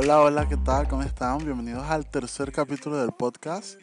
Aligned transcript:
Hola, 0.00 0.20
hola, 0.20 0.48
¿qué 0.48 0.56
tal? 0.56 0.86
¿Cómo 0.86 1.02
están? 1.02 1.38
Bienvenidos 1.38 1.84
al 1.88 2.06
tercer 2.06 2.52
capítulo 2.52 2.98
del 2.98 3.10
podcast. 3.10 3.80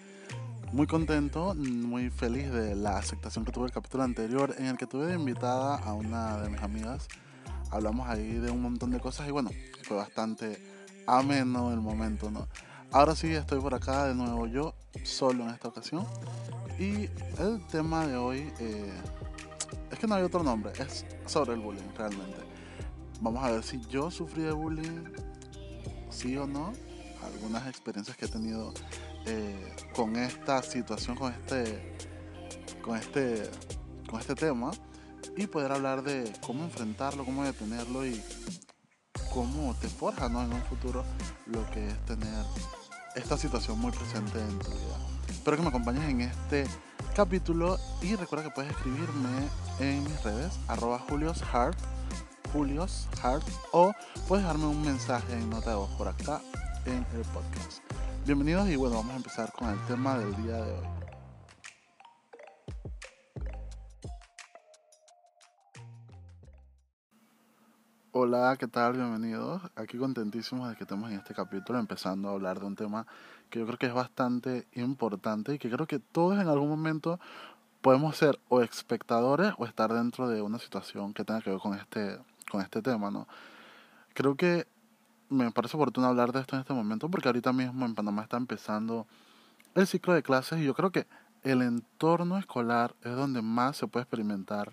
Muy 0.71 0.87
contento, 0.87 1.53
muy 1.55 2.09
feliz 2.09 2.49
de 2.53 2.73
la 2.73 2.97
aceptación 2.97 3.43
que 3.43 3.51
tuve 3.51 3.65
el 3.65 3.73
capítulo 3.73 4.03
anterior 4.03 4.55
en 4.57 4.67
el 4.67 4.77
que 4.77 4.87
tuve 4.87 5.07
de 5.07 5.15
invitada 5.15 5.75
a 5.75 5.91
una 5.91 6.37
de 6.37 6.49
mis 6.49 6.61
amigas. 6.61 7.09
Hablamos 7.69 8.07
ahí 8.07 8.35
de 8.35 8.49
un 8.49 8.61
montón 8.61 8.91
de 8.91 9.01
cosas 9.01 9.27
y 9.27 9.31
bueno, 9.31 9.49
fue 9.83 9.97
bastante 9.97 10.57
ameno 11.05 11.73
el 11.73 11.81
momento, 11.81 12.31
¿no? 12.31 12.47
Ahora 12.93 13.13
sí 13.13 13.33
estoy 13.33 13.59
por 13.59 13.73
acá 13.73 14.05
de 14.05 14.15
nuevo 14.15 14.47
yo, 14.47 14.73
solo 15.03 15.43
en 15.43 15.49
esta 15.49 15.67
ocasión. 15.67 16.05
Y 16.79 17.09
el 17.41 17.67
tema 17.69 18.07
de 18.07 18.15
hoy 18.15 18.53
eh, 18.59 18.93
es 19.91 19.99
que 19.99 20.07
no 20.07 20.15
hay 20.15 20.23
otro 20.23 20.43
nombre, 20.43 20.71
es 20.79 21.05
sobre 21.25 21.55
el 21.55 21.59
bullying 21.59 21.93
realmente. 21.97 22.37
Vamos 23.19 23.43
a 23.43 23.51
ver 23.51 23.63
si 23.63 23.81
yo 23.89 24.09
sufrí 24.09 24.43
de 24.43 24.53
bullying, 24.53 25.03
sí 26.15 26.35
o 26.37 26.47
no. 26.47 26.73
Algunas 27.23 27.67
experiencias 27.67 28.15
que 28.17 28.25
he 28.25 28.29
tenido 28.29 28.73
eh, 29.25 29.75
con 29.95 30.15
esta 30.15 30.61
situación, 30.61 31.15
con 31.15 31.33
este, 31.33 31.95
con 32.81 32.97
este, 32.97 33.49
con 34.09 34.19
este 34.19 34.35
tema 34.35 34.71
y 35.35 35.47
poder 35.47 35.71
hablar 35.71 36.03
de 36.03 36.31
cómo 36.45 36.63
enfrentarlo, 36.63 37.25
cómo 37.25 37.43
detenerlo 37.43 38.05
y 38.05 38.21
cómo 39.33 39.75
te 39.75 39.89
forja 39.89 40.29
¿no? 40.29 40.43
en 40.43 40.53
un 40.53 40.61
futuro 40.63 41.03
lo 41.47 41.69
que 41.71 41.87
es 41.87 42.05
tener 42.05 42.45
esta 43.15 43.37
situación 43.37 43.79
muy 43.79 43.91
presente 43.91 44.39
en 44.39 44.59
tu 44.59 44.71
vida. 44.71 44.97
Espero 45.27 45.57
que 45.57 45.63
me 45.63 45.69
acompañes 45.69 46.03
en 46.09 46.21
este 46.21 46.65
capítulo 47.15 47.77
y 48.01 48.15
recuerda 48.15 48.45
que 48.45 48.51
puedes 48.51 48.71
escribirme 48.71 49.47
en 49.79 50.03
mis 50.03 50.23
redes, 50.23 50.53
arroba 50.67 50.99
juliosheart, 52.55 53.43
o 53.73 53.91
puedes 54.29 54.45
dejarme 54.45 54.67
un 54.67 54.81
mensaje 54.81 55.33
en 55.33 55.49
nota 55.49 55.71
de 55.71 55.75
voz 55.75 55.89
por 55.97 56.07
acá 56.07 56.41
en 56.85 57.05
el 57.13 57.21
podcast. 57.33 57.83
Bienvenidos 58.25 58.69
y 58.69 58.77
bueno, 58.77 58.95
vamos 58.95 59.11
a 59.11 59.17
empezar 59.17 59.51
con 59.51 59.69
el 59.69 59.79
tema 59.87 60.17
del 60.17 60.33
día 60.37 60.63
de 60.63 60.71
hoy. 60.71 60.87
Hola, 68.13 68.55
¿qué 68.57 68.67
tal? 68.67 68.93
Bienvenidos. 68.93 69.61
Aquí 69.75 69.97
contentísimos 69.97 70.69
de 70.69 70.77
que 70.77 70.85
estemos 70.85 71.11
en 71.11 71.17
este 71.17 71.33
capítulo 71.33 71.77
empezando 71.77 72.29
a 72.29 72.31
hablar 72.31 72.61
de 72.61 72.67
un 72.67 72.77
tema 72.77 73.05
que 73.49 73.59
yo 73.59 73.65
creo 73.65 73.77
que 73.77 73.87
es 73.87 73.93
bastante 73.93 74.65
importante 74.75 75.53
y 75.53 75.59
que 75.59 75.69
creo 75.69 75.85
que 75.87 75.99
todos 75.99 76.39
en 76.39 76.47
algún 76.47 76.69
momento 76.69 77.19
podemos 77.81 78.15
ser 78.15 78.39
o 78.47 78.61
espectadores 78.61 79.51
o 79.57 79.65
estar 79.65 79.93
dentro 79.93 80.29
de 80.29 80.41
una 80.41 80.57
situación 80.57 81.13
que 81.13 81.25
tenga 81.25 81.41
que 81.41 81.49
ver 81.49 81.59
con 81.59 81.73
este, 81.73 82.17
con 82.49 82.61
este 82.61 82.81
tema, 82.81 83.11
¿no? 83.11 83.27
Creo 84.13 84.35
que 84.35 84.67
me 85.29 85.51
parece 85.51 85.77
oportuno 85.77 86.07
hablar 86.07 86.31
de 86.31 86.39
esto 86.39 86.55
en 86.55 86.61
este 86.61 86.73
momento 86.73 87.09
porque 87.09 87.27
ahorita 87.27 87.53
mismo 87.53 87.85
en 87.85 87.95
Panamá 87.95 88.23
está 88.23 88.37
empezando 88.37 89.07
el 89.73 89.87
ciclo 89.87 90.13
de 90.13 90.23
clases 90.23 90.59
y 90.59 90.63
yo 90.63 90.73
creo 90.73 90.91
que 90.91 91.07
el 91.43 91.61
entorno 91.61 92.37
escolar 92.37 92.95
es 93.03 93.15
donde 93.15 93.41
más 93.41 93.77
se 93.77 93.87
puede 93.87 94.03
experimentar 94.03 94.69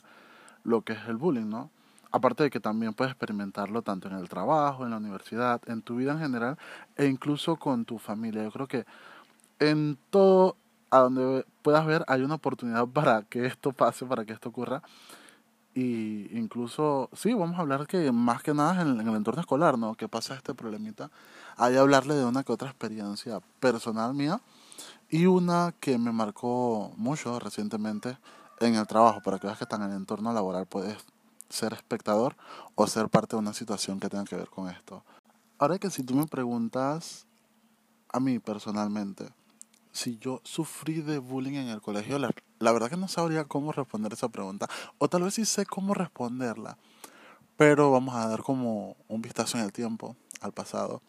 lo 0.65 0.83
que 0.83 0.95
es 0.95 1.01
el 1.07 1.17
bullying, 1.17 1.49
¿no? 1.49 1.71
Aparte 2.11 2.45
de 2.45 2.51
que 2.51 2.61
también 2.61 2.95
puedes 2.95 3.13
experimentarlo 3.13 3.83
tanto 3.83 4.09
en 4.09 4.15
el 4.15 4.29
trabajo, 4.29 4.85
en 4.85 4.91
la 4.91 4.99
universidad, 4.99 5.61
en 5.67 5.83
tu 5.83 5.97
vida 5.97 6.13
en 6.13 6.19
general 6.19 6.59
e 6.97 7.07
incluso 7.07 7.57
con 7.57 7.85
tu 7.85 7.99
familia. 7.99 8.43
Yo 8.43 8.51
creo 8.51 8.69
que 8.69 8.85
en 9.59 9.99
todo 10.11 10.57
a 10.91 10.99
donde 11.01 11.47
puedas 11.63 11.87
ver 11.87 12.05
hay 12.07 12.23
una 12.23 12.35
oportunidad 12.37 12.87
para 12.95 13.23
que 13.23 13.47
esto 13.47 13.73
pase, 13.73 14.07
para 14.07 14.25
que 14.25 14.33
esto 14.33 14.51
ocurra. 14.51 14.83
Y 15.75 16.29
incluso, 16.37 17.09
sí, 17.15 17.33
vamos 17.33 17.57
a 17.57 17.63
hablar 17.63 17.87
que 17.87 18.13
más 18.13 18.43
que 18.43 18.53
nada 18.53 18.83
en, 18.83 19.01
en 19.01 19.09
el 19.09 19.15
entorno 19.17 19.41
escolar, 19.41 19.79
¿no? 19.79 19.95
¿Qué 19.95 20.09
pasa 20.09 20.35
este 20.35 20.55
problemita? 20.55 21.11
Hay 21.57 21.77
hablarle 21.77 22.15
de 22.15 22.25
una 22.25 22.45
que 22.45 22.53
otra 22.53 22.69
experiencia 22.69 23.41
personal 23.59 24.13
mía 24.13 24.41
y 25.09 25.27
una 25.27 25.75
que 25.81 25.99
me 25.99 26.13
marcó 26.13 26.93
mucho 26.97 27.39
recientemente 27.39 28.19
en 28.61 28.75
el 28.77 28.87
trabajo, 28.87 29.21
para 29.23 29.39
que 29.39 29.47
veas 29.47 29.59
que 29.59 29.65
está 29.65 29.77
en 29.77 29.83
el 29.83 29.93
entorno 29.93 30.33
laboral 30.33 30.67
puedes 30.67 30.97
ser 31.49 31.73
espectador 31.75 32.37
o 32.75 32.87
ser 32.87 33.09
parte 33.09 33.37
de 33.37 33.41
una 33.41 33.53
situación 33.53 34.01
que 34.01 34.09
tenga 34.09 34.25
que 34.25 34.37
ver 34.37 34.49
con 34.49 34.69
esto. 34.71 35.03
Ahora 35.59 35.79
que 35.79 35.91
si 35.91 36.03
tú 36.03 36.15
me 36.15 36.27
preguntas 36.27 37.27
a 38.09 38.21
mí 38.21 38.39
personalmente, 38.39 39.29
si 39.93 40.19
yo 40.19 40.41
sufrí 40.43 41.03
de 41.03 41.19
bullying 41.19 41.55
en 41.55 41.69
el 41.69 41.81
colegio, 41.81 42.19
la, 42.19 42.73
verdad 42.73 42.91
que 42.91 42.97
no 42.97 43.09
sabría 43.09 43.45
cómo 43.45 43.73
responder 43.73 44.13
esa 44.15 44.29
pregunta. 44.29 44.69
O 44.99 45.09
tal 45.09 45.23
vez 45.23 45.35
sí 45.35 45.45
sé 45.45 45.67
cómo 45.67 45.95
responderla. 45.95 46.79
Pero 47.57 47.91
vamos 47.91 48.15
a 48.15 48.27
dar 48.27 48.43
como 48.43 48.97
un 49.09 49.23
vistazo 49.23 49.59
en 49.59 49.65
el 49.65 49.73
tiempo, 49.73 50.17
al 50.41 50.53
pasado. 50.53 51.03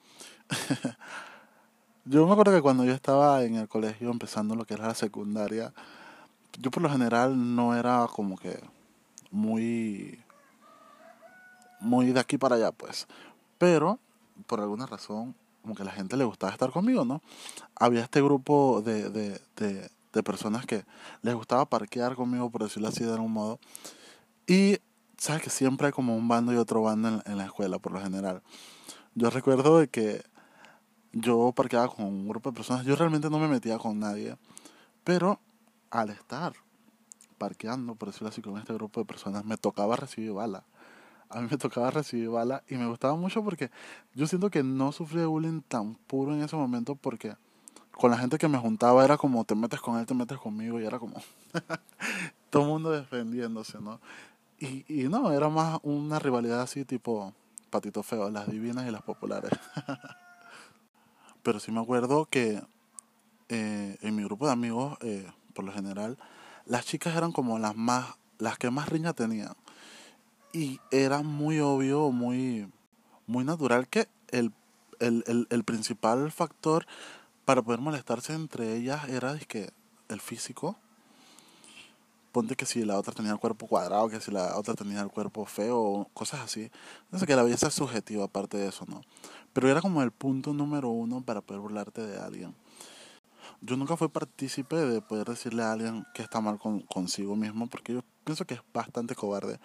yo 2.06 2.28
me 2.28 2.34
acuerdo 2.34 2.54
que 2.54 2.62
cuando 2.62 2.84
yo 2.84 2.94
estaba 2.94 3.44
en 3.44 3.56
el 3.56 3.70
colegio, 3.70 4.12
empezando 4.12 4.56
lo 4.56 4.66
que 4.66 4.74
era 4.74 4.88
la 4.88 4.96
secundaria, 4.96 5.74
yo 6.60 6.70
por 6.70 6.84
lo 6.84 6.90
general 6.90 7.56
no 7.56 7.76
era 7.76 8.08
como 8.14 8.38
que 8.38 8.60
muy 9.32 10.20
muy 11.84 12.12
de 12.12 12.20
aquí 12.20 12.38
para 12.38 12.56
allá, 12.56 12.72
pues. 12.72 13.08
Pero, 13.58 14.00
por 14.48 14.60
alguna 14.60 14.86
razón, 14.86 15.36
como 15.64 15.76
que 15.76 15.86
la 15.86 15.92
gente 15.92 16.18
le 16.18 16.26
gustaba 16.26 16.52
estar 16.52 16.72
conmigo, 16.72 17.06
¿no? 17.06 17.22
Había 17.76 18.02
este 18.02 18.22
grupo 18.22 18.82
de, 18.82 19.10
de, 19.10 19.42
de, 19.56 19.90
de 20.12 20.24
personas 20.24 20.66
que 20.66 20.84
les 21.22 21.34
gustaba 21.34 21.66
parquear 21.66 22.16
conmigo, 22.16 22.52
por 22.52 22.64
decirlo 22.64 22.90
así 22.90 23.06
de 23.06 23.14
algún 23.14 23.32
modo. 23.32 23.60
Y, 24.46 24.80
¿sabes? 25.18 25.42
Que 25.42 25.50
siempre 25.50 25.88
hay 25.88 25.94
como 25.94 26.18
un 26.18 26.28
bando 26.28 26.52
y 26.52 26.58
otro 26.58 26.82
bando 26.82 27.08
en, 27.08 27.22
en 27.26 27.38
la 27.38 27.46
escuela, 27.46 27.80
por 27.80 27.94
lo 27.94 28.02
general. 28.02 28.44
Yo 29.16 29.30
recuerdo 29.30 29.80
de 29.80 29.88
que 29.88 30.22
yo 31.14 31.54
parqueaba 31.56 31.88
con 31.88 32.06
un 32.06 32.28
grupo 32.28 32.52
de 32.52 32.58
personas, 32.58 32.86
yo 32.86 32.98
realmente 32.98 33.30
no 33.30 33.40
me 33.40 33.48
metía 33.48 33.78
con 33.78 34.00
nadie, 34.00 34.36
pero 35.06 35.40
al 35.92 36.10
estar 36.10 36.54
parqueando, 37.38 37.96
por 37.96 38.10
decirlo 38.10 38.28
así, 38.28 38.42
con 38.42 38.58
este 38.58 38.74
grupo 38.74 39.00
de 39.00 39.06
personas, 39.06 39.46
me 39.46 39.56
tocaba 39.56 39.96
recibir 39.96 40.34
bala 40.34 40.66
a 41.34 41.42
mí 41.42 41.48
me 41.50 41.58
tocaba 41.58 41.90
recibir 41.92 42.30
bala 42.30 42.64
y 42.70 42.76
me 42.76 42.88
gustaba 42.88 43.16
mucho 43.16 43.44
porque 43.44 43.72
yo 44.14 44.28
siento 44.28 44.50
que 44.50 44.64
no 44.64 44.92
sufrí 44.92 45.24
bullying 45.26 45.62
tan 45.62 45.96
puro 45.96 46.34
en 46.34 46.42
ese 46.44 46.56
momento 46.56 46.96
porque 46.96 47.36
con 47.92 48.12
la 48.12 48.18
gente 48.18 48.38
que 48.38 48.48
me 48.48 48.58
juntaba 48.58 49.04
era 49.04 49.18
como 49.18 49.44
te 49.44 49.56
metes 49.56 49.82
con 49.82 50.00
él, 50.00 50.06
te 50.06 50.14
metes 50.14 50.38
conmigo 50.38 50.80
y 50.80 50.86
era 50.86 51.00
como 51.00 51.22
todo 52.50 52.64
el 52.64 52.70
mundo 52.70 52.92
defendiéndose, 52.92 53.80
¿no? 53.80 54.00
Y, 54.60 54.86
y 54.88 55.10
no, 55.10 55.32
era 55.32 55.50
más 55.50 55.80
una 55.84 56.20
rivalidad 56.20 56.62
así 56.62 56.86
tipo 56.86 57.34
patito 57.70 58.04
feo, 58.04 58.30
las 58.30 58.50
divinas 58.50 58.88
y 58.88 58.92
las 58.92 59.02
populares. 59.02 59.52
Pero 61.44 61.60
sí 61.60 61.72
me 61.72 61.82
acuerdo 61.82 62.26
que 62.26 62.62
eh, 63.50 63.98
en 64.02 64.16
mi 64.16 64.24
grupo 64.24 64.46
de 64.46 64.54
amigos, 64.54 64.98
eh, 65.02 65.28
por 65.54 65.66
lo 65.66 65.74
general, 65.74 66.18
las 66.66 66.86
chicas 66.86 67.16
eran 67.16 67.32
como 67.32 67.58
las 67.60 67.76
más, 67.76 68.16
las 68.38 68.58
que 68.58 68.70
más 68.70 68.90
riña 68.90 69.14
tenían 69.14 69.56
y 70.54 70.80
era 70.92 71.24
muy 71.24 71.60
obvio, 71.60 72.12
muy, 72.12 72.72
muy 73.28 73.44
natural 73.44 73.88
que 73.88 74.08
el, 74.30 74.54
el, 75.00 75.24
el, 75.28 75.48
el 75.50 75.64
principal 75.64 76.32
factor 76.32 76.86
para 77.44 77.62
poder 77.62 77.82
molestarse 77.82 78.34
entre 78.34 78.76
ellas 78.76 79.10
era 79.10 79.38
que 79.40 79.72
el 80.10 80.22
físico. 80.22 80.78
Ponte 82.32 82.56
que 82.56 82.66
si 82.66 82.84
la 82.84 82.98
otra 82.98 83.14
tenía 83.14 83.32
el 83.32 83.38
cuerpo 83.38 83.68
cuadrado, 83.68 84.10
que 84.10 84.20
si 84.20 84.32
la 84.32 84.58
otra 84.58 84.74
tenía 84.74 85.02
el 85.02 85.10
cuerpo 85.10 85.46
feo, 85.46 86.10
cosas 86.14 86.42
así. 86.42 86.72
Sé, 87.16 87.28
que 87.28 87.36
la 87.36 87.44
belleza 87.44 87.68
es 87.68 87.76
subjetiva 87.76 88.26
aparte 88.26 88.58
de 88.58 88.70
eso, 88.70 88.86
¿no? 88.88 89.02
Pero 89.54 89.70
era 89.70 89.82
como 89.82 90.02
el 90.02 90.12
punto 90.12 90.54
número 90.54 90.90
uno 90.90 91.22
para 91.22 91.42
poder 91.42 91.62
burlarte 91.62 92.02
de 92.02 92.18
alguien. 92.20 92.56
Yo 93.62 93.78
nunca 93.78 93.98
fui 93.98 94.08
partícipe 94.08 94.76
de 94.76 95.02
poder 95.02 95.28
decirle 95.28 95.64
a 95.64 95.74
alguien 95.74 96.06
que 96.16 96.24
está 96.24 96.42
mal 96.42 96.58
con, 96.58 96.80
consigo 96.82 97.36
mismo, 97.36 97.68
porque 97.68 97.94
yo 97.94 98.04
pienso 98.24 98.46
que 98.46 98.56
es 98.56 98.62
bastante 98.74 99.16
cobarde 99.16 99.60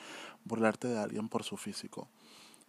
burlarte 0.44 0.88
de 0.88 0.99
alguien 0.99 1.28
por 1.28 1.44
su 1.44 1.56
físico. 1.56 2.08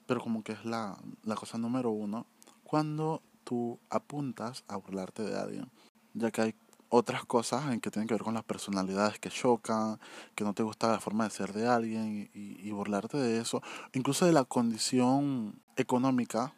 Pero 0.05 0.21
como 0.21 0.43
que 0.43 0.53
es 0.53 0.65
la, 0.65 0.97
la 1.23 1.35
cosa 1.35 1.57
número 1.57 1.91
uno 1.91 2.25
cuando 2.63 3.21
tú 3.43 3.79
apuntas 3.89 4.63
a 4.67 4.77
burlarte 4.77 5.23
de 5.23 5.39
alguien. 5.39 5.71
Ya 6.13 6.31
que 6.31 6.41
hay 6.41 6.55
otras 6.89 7.23
cosas 7.25 7.71
en 7.71 7.79
que 7.79 7.91
tienen 7.91 8.07
que 8.07 8.15
ver 8.15 8.23
con 8.23 8.33
las 8.33 8.43
personalidades 8.43 9.19
que 9.19 9.29
chocan, 9.29 9.99
que 10.35 10.43
no 10.43 10.53
te 10.53 10.63
gusta 10.63 10.91
la 10.91 10.99
forma 10.99 11.23
de 11.23 11.29
ser 11.29 11.53
de 11.53 11.67
alguien 11.67 12.29
y, 12.33 12.67
y, 12.67 12.71
burlarte 12.71 13.17
de 13.17 13.39
eso. 13.39 13.61
Incluso 13.93 14.25
de 14.25 14.33
la 14.33 14.43
condición 14.43 15.61
económica. 15.77 16.53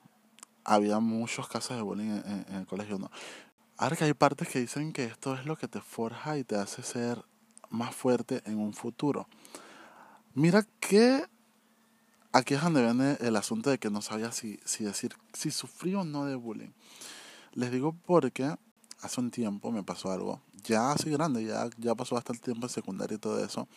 Había 0.64 1.00
muchos 1.00 1.48
casos 1.48 1.76
de 1.76 1.82
bullying 1.82 2.12
en, 2.12 2.24
en, 2.26 2.46
en 2.50 2.56
el 2.56 2.68
colegio, 2.68 3.00
¿no? 3.00 3.10
Ahora 3.78 3.96
que 3.96 4.04
hay 4.04 4.14
partes 4.14 4.48
que 4.48 4.60
dicen 4.60 4.94
que 4.94 5.06
esto 5.06 5.34
es 5.34 5.48
lo 5.48 5.58
que 5.58 5.68
te 5.68 5.82
forja 5.82 6.38
y 6.38 6.44
te 6.44 6.56
hace 6.56 6.84
ser 6.84 7.26
más 7.72 7.96
fuerte 7.96 8.42
en 8.46 8.60
un 8.60 8.74
futuro. 8.74 9.28
Mira 10.34 10.66
que 10.80 11.26
aquí 12.32 12.54
es 12.54 12.62
donde 12.62 12.84
viene 12.84 13.18
el 13.20 13.36
asunto 13.36 13.70
de 13.70 13.80
que 13.80 13.90
no 13.90 14.02
sabía 14.02 14.32
si, 14.32 14.60
si 14.64 14.84
decir 14.84 15.16
si 15.34 15.52
sufrí 15.52 15.96
o 15.96 16.04
no 16.04 16.26
de 16.26 16.36
bullying. 16.36 16.72
Les 17.54 17.72
digo 17.72 17.96
porque 18.06 18.56
hace 19.02 19.20
un 19.20 19.32
tiempo 19.32 19.72
me 19.72 19.84
pasó 19.84 20.12
algo, 20.12 20.42
ya 20.64 20.92
así 20.92 21.10
grande, 21.10 21.44
ya, 21.44 21.70
ya 21.78 21.96
pasó 21.96 22.18
hasta 22.18 22.34
el 22.34 22.40
tiempo 22.40 22.68
en 22.68 22.70
secundaria 22.70 23.16
y 23.16 23.20
todo 23.20 23.44
eso. 23.44 23.68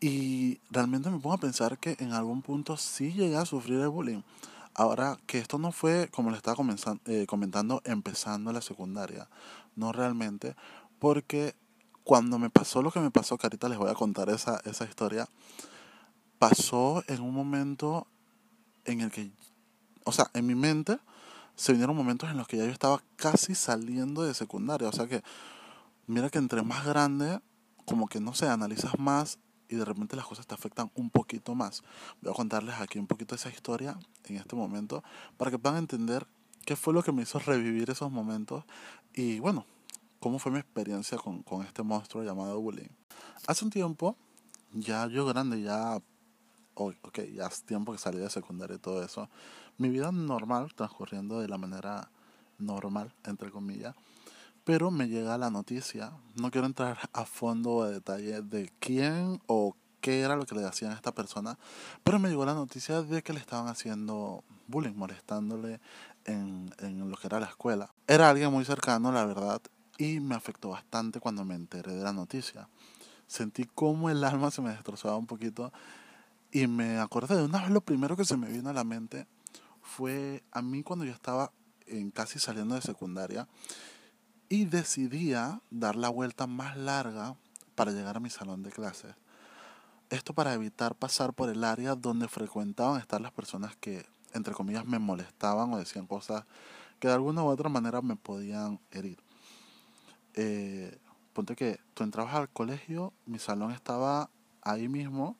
Y 0.00 0.60
realmente 0.70 1.10
me 1.10 1.18
pongo 1.18 1.34
a 1.34 1.38
pensar 1.38 1.76
que 1.78 1.96
en 1.98 2.12
algún 2.12 2.40
punto 2.40 2.78
sí 2.78 3.12
llegué 3.12 3.36
a 3.36 3.44
sufrir 3.44 3.78
de 3.80 3.86
bullying. 3.86 4.22
Ahora, 4.74 5.18
que 5.26 5.38
esto 5.38 5.58
no 5.58 5.72
fue, 5.72 6.08
como 6.10 6.30
le 6.30 6.36
estaba 6.36 6.56
eh, 7.04 7.26
comentando, 7.26 7.82
empezando 7.84 8.52
la 8.52 8.62
secundaria, 8.62 9.28
no 9.76 9.92
realmente, 9.92 10.56
porque 10.98 11.54
cuando 12.04 12.38
me 12.38 12.50
pasó 12.50 12.82
lo 12.82 12.90
que 12.90 13.00
me 13.00 13.10
pasó, 13.10 13.36
que 13.38 13.46
ahorita 13.46 13.68
les 13.68 13.78
voy 13.78 13.90
a 13.90 13.94
contar 13.94 14.28
esa, 14.30 14.60
esa 14.64 14.84
historia, 14.84 15.28
pasó 16.38 17.04
en 17.06 17.20
un 17.20 17.34
momento 17.34 18.06
en 18.84 19.00
el 19.00 19.10
que, 19.10 19.30
o 20.04 20.12
sea, 20.12 20.30
en 20.34 20.46
mi 20.46 20.54
mente 20.54 20.98
se 21.54 21.72
vinieron 21.72 21.94
momentos 21.94 22.30
en 22.30 22.38
los 22.38 22.48
que 22.48 22.56
ya 22.56 22.64
yo 22.64 22.70
estaba 22.70 23.02
casi 23.16 23.54
saliendo 23.54 24.22
de 24.22 24.34
secundaria, 24.34 24.88
o 24.88 24.92
sea 24.92 25.06
que, 25.06 25.22
mira 26.06 26.30
que 26.30 26.38
entre 26.38 26.62
más 26.62 26.86
grande, 26.86 27.40
como 27.84 28.08
que 28.08 28.20
no 28.20 28.34
sé, 28.34 28.48
analizas 28.48 28.98
más 28.98 29.38
y 29.68 29.76
de 29.76 29.84
repente 29.84 30.16
las 30.16 30.26
cosas 30.26 30.46
te 30.46 30.54
afectan 30.54 30.90
un 30.94 31.10
poquito 31.10 31.54
más. 31.54 31.82
Voy 32.20 32.32
a 32.32 32.34
contarles 32.34 32.74
aquí 32.80 32.98
un 32.98 33.06
poquito 33.06 33.34
esa 33.34 33.50
historia 33.50 33.98
en 34.24 34.36
este 34.36 34.56
momento 34.56 35.04
para 35.36 35.50
que 35.50 35.58
puedan 35.58 35.78
entender 35.78 36.26
qué 36.64 36.76
fue 36.76 36.92
lo 36.92 37.02
que 37.02 37.12
me 37.12 37.22
hizo 37.22 37.38
revivir 37.38 37.90
esos 37.90 38.10
momentos 38.10 38.64
y 39.14 39.38
bueno, 39.38 39.66
cómo 40.20 40.38
fue 40.38 40.52
mi 40.52 40.58
experiencia 40.58 41.18
con, 41.18 41.42
con 41.42 41.62
este 41.62 41.82
monstruo 41.82 42.22
llamado 42.22 42.60
bullying. 42.60 42.90
Hace 43.46 43.64
un 43.64 43.70
tiempo, 43.70 44.16
ya 44.72 45.06
yo 45.06 45.26
grande, 45.26 45.62
ya, 45.62 46.00
ok, 46.74 47.20
ya 47.34 47.46
hace 47.46 47.64
tiempo 47.64 47.92
que 47.92 47.98
salí 47.98 48.18
de 48.18 48.30
secundaria 48.30 48.76
y 48.76 48.78
todo 48.78 49.02
eso, 49.02 49.28
mi 49.78 49.88
vida 49.88 50.12
normal, 50.12 50.72
transcurriendo 50.74 51.40
de 51.40 51.48
la 51.48 51.58
manera 51.58 52.10
normal, 52.58 53.14
entre 53.24 53.50
comillas, 53.50 53.96
pero 54.64 54.90
me 54.90 55.08
llega 55.08 55.38
la 55.38 55.50
noticia, 55.50 56.12
no 56.36 56.50
quiero 56.50 56.66
entrar 56.66 56.98
a 57.12 57.24
fondo 57.24 57.84
de 57.84 57.94
detalle 57.94 58.42
de 58.42 58.70
quién 58.78 59.40
o 59.46 59.74
qué 60.02 60.20
era 60.20 60.36
lo 60.36 60.46
que 60.46 60.54
le 60.54 60.64
hacían 60.64 60.92
a 60.92 60.94
esta 60.94 61.12
persona, 61.12 61.58
pero 62.04 62.18
me 62.18 62.28
llegó 62.28 62.44
la 62.44 62.54
noticia 62.54 63.02
de 63.02 63.22
que 63.22 63.32
le 63.32 63.40
estaban 63.40 63.68
haciendo 63.68 64.44
bullying, 64.66 64.94
molestándole 64.94 65.80
en, 66.24 66.70
en 66.78 67.10
lo 67.10 67.16
que 67.16 67.26
era 67.26 67.40
la 67.40 67.46
escuela. 67.46 67.90
Era 68.06 68.30
alguien 68.30 68.52
muy 68.52 68.64
cercano, 68.64 69.12
la 69.12 69.24
verdad, 69.24 69.60
y 70.00 70.18
me 70.18 70.34
afectó 70.34 70.70
bastante 70.70 71.20
cuando 71.20 71.44
me 71.44 71.54
enteré 71.54 71.92
de 71.92 72.02
la 72.02 72.14
noticia. 72.14 72.70
Sentí 73.26 73.66
como 73.66 74.08
el 74.08 74.24
alma 74.24 74.50
se 74.50 74.62
me 74.62 74.70
destrozaba 74.70 75.16
un 75.16 75.26
poquito 75.26 75.74
y 76.50 76.66
me 76.68 76.98
acordé 76.98 77.36
de 77.36 77.44
una 77.44 77.60
vez 77.60 77.70
lo 77.70 77.82
primero 77.82 78.16
que 78.16 78.24
se 78.24 78.38
me 78.38 78.48
vino 78.48 78.70
a 78.70 78.72
la 78.72 78.82
mente 78.82 79.26
fue 79.82 80.42
a 80.52 80.62
mí 80.62 80.82
cuando 80.82 81.04
yo 81.04 81.12
estaba 81.12 81.52
en 81.86 82.10
casi 82.10 82.38
saliendo 82.38 82.76
de 82.76 82.80
secundaria 82.80 83.46
y 84.48 84.64
decidía 84.64 85.60
dar 85.70 85.96
la 85.96 86.08
vuelta 86.08 86.46
más 86.46 86.78
larga 86.78 87.36
para 87.74 87.92
llegar 87.92 88.16
a 88.16 88.20
mi 88.20 88.30
salón 88.30 88.62
de 88.62 88.70
clases. 88.70 89.14
Esto 90.08 90.32
para 90.32 90.54
evitar 90.54 90.94
pasar 90.94 91.34
por 91.34 91.50
el 91.50 91.62
área 91.62 91.94
donde 91.94 92.26
frecuentaban 92.26 92.98
estar 92.98 93.20
las 93.20 93.32
personas 93.32 93.76
que, 93.76 94.06
entre 94.32 94.54
comillas, 94.54 94.86
me 94.86 94.98
molestaban 94.98 95.74
o 95.74 95.78
decían 95.78 96.06
cosas 96.06 96.46
que 96.98 97.08
de 97.08 97.14
alguna 97.14 97.44
u 97.44 97.48
otra 97.48 97.68
manera 97.68 98.00
me 98.00 98.16
podían 98.16 98.80
herir. 98.90 99.18
Eh, 100.34 100.96
ponte 101.32 101.56
que 101.56 101.80
tú 101.94 102.04
entrabas 102.04 102.34
al 102.34 102.48
colegio, 102.48 103.12
mi 103.26 103.38
salón 103.38 103.72
estaba 103.72 104.30
ahí 104.62 104.88
mismo, 104.88 105.36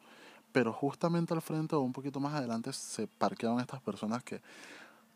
pero 0.53 0.73
justamente 0.73 1.35
al 1.35 1.43
frente 1.43 1.77
o 1.77 1.81
un 1.81 1.93
poquito 1.93 2.21
más 2.21 2.35
adelante 2.35 2.73
se 2.73 3.07
parqueaban 3.07 3.61
estas 3.61 3.81
personas 3.81 4.23
que, 4.23 4.41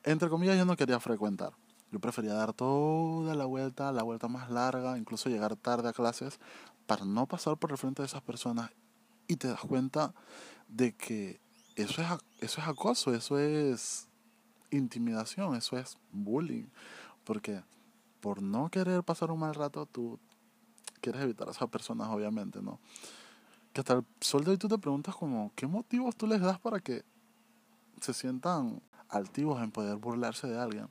entre 0.04 0.28
comillas, 0.28 0.56
yo 0.56 0.64
no 0.64 0.76
quería 0.76 1.00
frecuentar. 1.00 1.52
Yo 1.90 2.00
prefería 2.00 2.34
dar 2.34 2.52
toda 2.52 3.34
la 3.34 3.44
vuelta, 3.44 3.92
la 3.92 4.02
vuelta 4.02 4.26
más 4.26 4.50
larga, 4.50 4.98
incluso 4.98 5.28
llegar 5.28 5.54
tarde 5.56 5.88
a 5.88 5.92
clases 5.92 6.40
para 6.86 7.04
no 7.04 7.26
pasar 7.26 7.56
por 7.56 7.70
el 7.70 7.78
frente 7.78 8.02
de 8.02 8.06
esas 8.06 8.22
personas 8.22 8.70
y 9.28 9.36
te 9.36 9.48
das 9.48 9.60
cuenta 9.60 10.12
de 10.68 10.92
que 10.92 11.40
eso 11.76 12.02
es, 12.02 12.08
eso 12.40 12.60
es 12.60 12.68
acoso, 12.68 13.14
eso 13.14 13.38
es 13.38 14.08
intimidación, 14.70 15.54
eso 15.54 15.78
es 15.78 15.98
bullying, 16.12 16.66
porque 17.24 17.62
por 18.24 18.40
no 18.40 18.70
querer 18.70 19.02
pasar 19.02 19.30
un 19.30 19.40
mal 19.40 19.54
rato 19.54 19.84
tú 19.84 20.18
quieres 21.02 21.20
evitar 21.20 21.46
a 21.46 21.50
esas 21.50 21.68
personas, 21.68 22.08
obviamente, 22.08 22.62
¿no? 22.62 22.80
Que 23.74 23.82
hasta 23.82 23.92
el 23.92 24.06
sol 24.18 24.44
de 24.44 24.52
hoy 24.52 24.56
tú 24.56 24.66
te 24.66 24.78
preguntas 24.78 25.14
como, 25.14 25.52
¿qué 25.54 25.66
motivos 25.66 26.16
tú 26.16 26.26
les 26.26 26.40
das 26.40 26.58
para 26.58 26.80
que 26.80 27.04
se 28.00 28.14
sientan 28.14 28.80
altivos 29.10 29.62
en 29.62 29.70
poder 29.70 29.96
burlarse 29.96 30.46
de 30.46 30.58
alguien? 30.58 30.88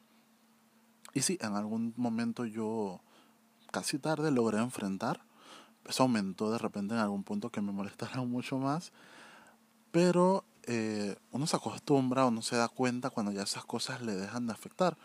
Y 1.16 1.24
sí, 1.24 1.40
en 1.42 1.56
algún 1.56 1.96
momento 1.98 2.46
yo 2.46 3.02
casi 3.72 3.98
tarde 3.98 4.30
logré 4.30 4.60
enfrentar. 4.60 5.26
Eso 5.86 6.04
aumentó 6.04 6.52
de 6.52 6.60
repente 6.60 6.94
en 6.94 7.00
algún 7.00 7.24
punto 7.24 7.50
que 7.50 7.62
me 7.62 7.72
molestara 7.72 8.22
mucho 8.26 8.60
más. 8.60 8.92
Pero 9.90 10.46
eh, 10.68 11.16
uno 11.32 11.48
se 11.48 11.56
acostumbra 11.56 12.28
o 12.28 12.30
no 12.32 12.44
se 12.44 12.58
da 12.58 12.68
cuenta 12.68 13.10
cuando 13.10 13.32
ya 13.32 13.42
esas 13.42 13.66
cosas 13.66 14.04
le 14.04 14.14
dejan 14.14 14.46
de 14.46 14.54
afectar. 14.54 14.96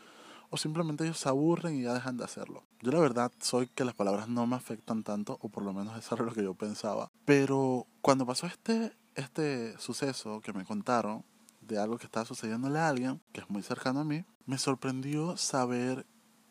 O 0.50 0.56
simplemente 0.56 1.04
ellos 1.04 1.18
se 1.18 1.28
aburren 1.28 1.76
y 1.76 1.82
ya 1.82 1.94
dejan 1.94 2.16
de 2.16 2.24
hacerlo. 2.24 2.64
Yo 2.80 2.90
la 2.90 3.00
verdad 3.00 3.30
soy 3.40 3.66
que 3.66 3.84
las 3.84 3.94
palabras 3.94 4.28
no 4.28 4.46
me 4.46 4.56
afectan 4.56 5.02
tanto, 5.02 5.38
o 5.42 5.48
por 5.48 5.62
lo 5.62 5.72
menos 5.72 5.98
eso 5.98 6.14
era 6.14 6.24
lo 6.26 6.32
que 6.32 6.42
yo 6.42 6.54
pensaba. 6.54 7.10
Pero 7.24 7.86
cuando 8.00 8.26
pasó 8.26 8.46
este, 8.46 8.92
este 9.14 9.78
suceso 9.78 10.40
que 10.40 10.52
me 10.52 10.64
contaron, 10.64 11.24
de 11.68 11.78
algo 11.78 11.98
que 11.98 12.06
estaba 12.06 12.24
sucediéndole 12.24 12.78
a 12.78 12.88
alguien 12.88 13.20
que 13.32 13.42
es 13.42 13.50
muy 13.50 13.62
cercano 13.62 14.00
a 14.00 14.04
mí, 14.04 14.24
me 14.46 14.58
sorprendió 14.58 15.36
saber 15.36 16.06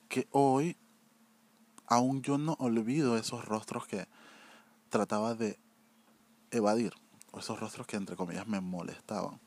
que 0.07 0.27
hoy 0.31 0.77
aún 1.87 2.21
yo 2.21 2.37
no 2.37 2.55
olvido 2.59 3.17
esos 3.17 3.43
rostros 3.45 3.87
que 3.87 4.07
trataba 4.89 5.33
de 5.33 5.59
evadir, 6.51 6.93
o 7.31 7.39
esos 7.39 7.59
rostros 7.59 7.87
que 7.87 7.97
entre 7.97 8.15
comillas 8.15 8.47
me 8.47 8.61
molestaban. 8.61 9.39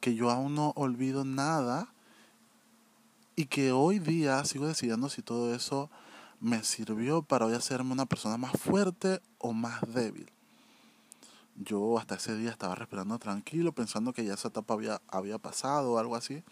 Que 0.00 0.14
yo 0.14 0.30
aún 0.30 0.54
no 0.54 0.70
olvido 0.76 1.24
nada 1.24 1.92
y 3.36 3.46
que 3.46 3.70
hoy 3.70 3.98
día 3.98 4.42
sigo 4.44 4.66
decidiendo 4.66 5.10
si 5.10 5.20
todo 5.20 5.54
eso 5.54 5.90
me 6.40 6.64
sirvió 6.64 7.22
para 7.22 7.44
hoy 7.44 7.54
hacerme 7.54 7.92
una 7.92 8.06
persona 8.06 8.38
más 8.38 8.52
fuerte 8.52 9.20
o 9.38 9.52
más 9.52 9.80
débil. 9.92 10.30
Yo 11.54 11.98
hasta 11.98 12.16
ese 12.16 12.34
día 12.36 12.50
estaba 12.50 12.74
respirando 12.74 13.18
tranquilo, 13.18 13.72
pensando 13.72 14.14
que 14.14 14.24
ya 14.24 14.34
esa 14.34 14.48
etapa 14.48 14.74
había, 14.74 15.00
había 15.08 15.38
pasado 15.38 15.92
o 15.92 15.98
algo 15.98 16.16
así. 16.16 16.42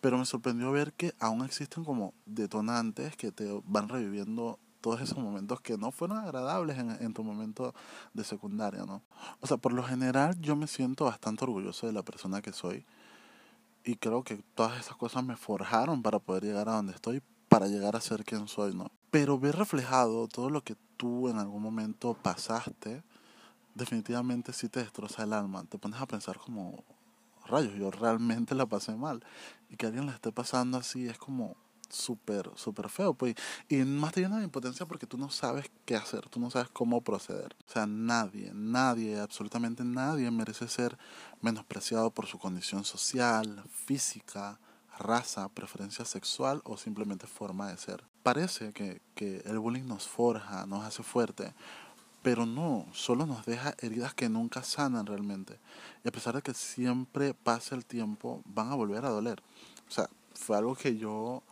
Pero 0.00 0.18
me 0.18 0.26
sorprendió 0.26 0.72
ver 0.72 0.92
que 0.92 1.14
aún 1.20 1.44
existen 1.44 1.84
como 1.84 2.14
detonantes 2.26 3.16
que 3.16 3.30
te 3.30 3.60
van 3.64 3.88
reviviendo 3.88 4.58
todos 4.80 5.00
esos 5.00 5.18
momentos 5.18 5.60
que 5.60 5.76
no 5.76 5.92
fueron 5.92 6.18
agradables 6.18 6.78
en, 6.78 6.90
en, 6.90 7.12
tu 7.12 7.22
momento 7.22 7.74
de 8.14 8.24
secundaria, 8.24 8.84
¿no? 8.86 9.02
O 9.40 9.46
sea, 9.46 9.58
por 9.58 9.72
lo 9.72 9.82
general 9.82 10.40
yo 10.40 10.56
me 10.56 10.66
siento 10.66 11.04
bastante 11.04 11.44
orgulloso 11.44 11.86
de 11.86 11.92
la 11.92 12.02
persona 12.02 12.40
que 12.40 12.52
soy 12.52 12.86
y 13.84 13.96
creo 13.96 14.22
que 14.22 14.36
todas 14.54 14.78
esas 14.78 14.96
cosas 14.96 15.24
me 15.24 15.36
forjaron 15.36 16.02
para 16.02 16.18
poder 16.18 16.44
llegar 16.44 16.68
a 16.68 16.76
donde 16.76 16.92
estoy, 16.92 17.22
para 17.48 17.66
llegar 17.66 17.96
a 17.96 18.00
ser 18.00 18.24
quien 18.24 18.48
soy, 18.48 18.74
¿no? 18.74 18.90
Pero 19.10 19.38
ver 19.38 19.56
reflejado 19.56 20.28
todo 20.28 20.50
lo 20.50 20.62
que 20.62 20.76
tú 20.96 21.28
en 21.28 21.38
algún 21.38 21.62
momento 21.62 22.14
pasaste, 22.14 23.02
definitivamente 23.74 24.52
sí 24.52 24.68
te 24.68 24.80
destroza 24.80 25.24
el 25.24 25.32
alma. 25.32 25.64
Te 25.64 25.78
pones 25.78 26.00
a 26.00 26.06
pensar 26.06 26.38
como, 26.38 26.84
rayos, 27.46 27.74
yo 27.74 27.90
realmente 27.90 28.54
la 28.54 28.66
pasé 28.66 28.94
mal. 28.94 29.24
Y 29.68 29.76
que 29.76 29.86
alguien 29.86 30.06
la 30.06 30.12
esté 30.12 30.30
pasando 30.30 30.78
así 30.78 31.08
es 31.08 31.18
como 31.18 31.56
súper, 31.90 32.50
súper 32.56 32.88
feo. 32.88 33.14
Pues, 33.14 33.34
y 33.68 33.76
más 33.76 34.12
te 34.12 34.20
llena 34.20 34.38
de 34.38 34.44
impotencia 34.44 34.86
porque 34.86 35.06
tú 35.06 35.18
no 35.18 35.30
sabes 35.30 35.70
qué 35.84 35.96
hacer, 35.96 36.28
tú 36.28 36.40
no 36.40 36.50
sabes 36.50 36.68
cómo 36.70 37.00
proceder. 37.02 37.56
O 37.68 37.72
sea, 37.72 37.86
nadie, 37.86 38.52
nadie, 38.54 39.18
absolutamente 39.18 39.84
nadie 39.84 40.30
merece 40.30 40.68
ser 40.68 40.96
menospreciado 41.40 42.10
por 42.10 42.26
su 42.26 42.38
condición 42.38 42.84
social, 42.84 43.62
física, 43.68 44.58
raza, 44.98 45.48
preferencia 45.48 46.04
sexual 46.04 46.60
o 46.64 46.76
simplemente 46.76 47.26
forma 47.26 47.68
de 47.68 47.76
ser. 47.76 48.04
Parece 48.22 48.72
que, 48.72 49.00
que 49.14 49.42
el 49.46 49.58
bullying 49.58 49.86
nos 49.86 50.06
forja, 50.06 50.66
nos 50.66 50.84
hace 50.84 51.02
fuerte, 51.02 51.54
pero 52.22 52.44
no, 52.44 52.86
solo 52.92 53.24
nos 53.26 53.46
deja 53.46 53.74
heridas 53.78 54.14
que 54.14 54.28
nunca 54.28 54.62
sanan 54.62 55.06
realmente. 55.06 55.58
Y 56.04 56.08
a 56.08 56.12
pesar 56.12 56.34
de 56.34 56.42
que 56.42 56.52
siempre 56.54 57.34
pase 57.34 57.74
el 57.74 57.86
tiempo, 57.86 58.42
van 58.44 58.70
a 58.70 58.74
volver 58.74 59.04
a 59.04 59.10
doler. 59.10 59.42
O 59.88 59.90
sea, 59.90 60.08
fue 60.34 60.56
algo 60.56 60.74
que 60.74 60.96
yo 60.96 61.42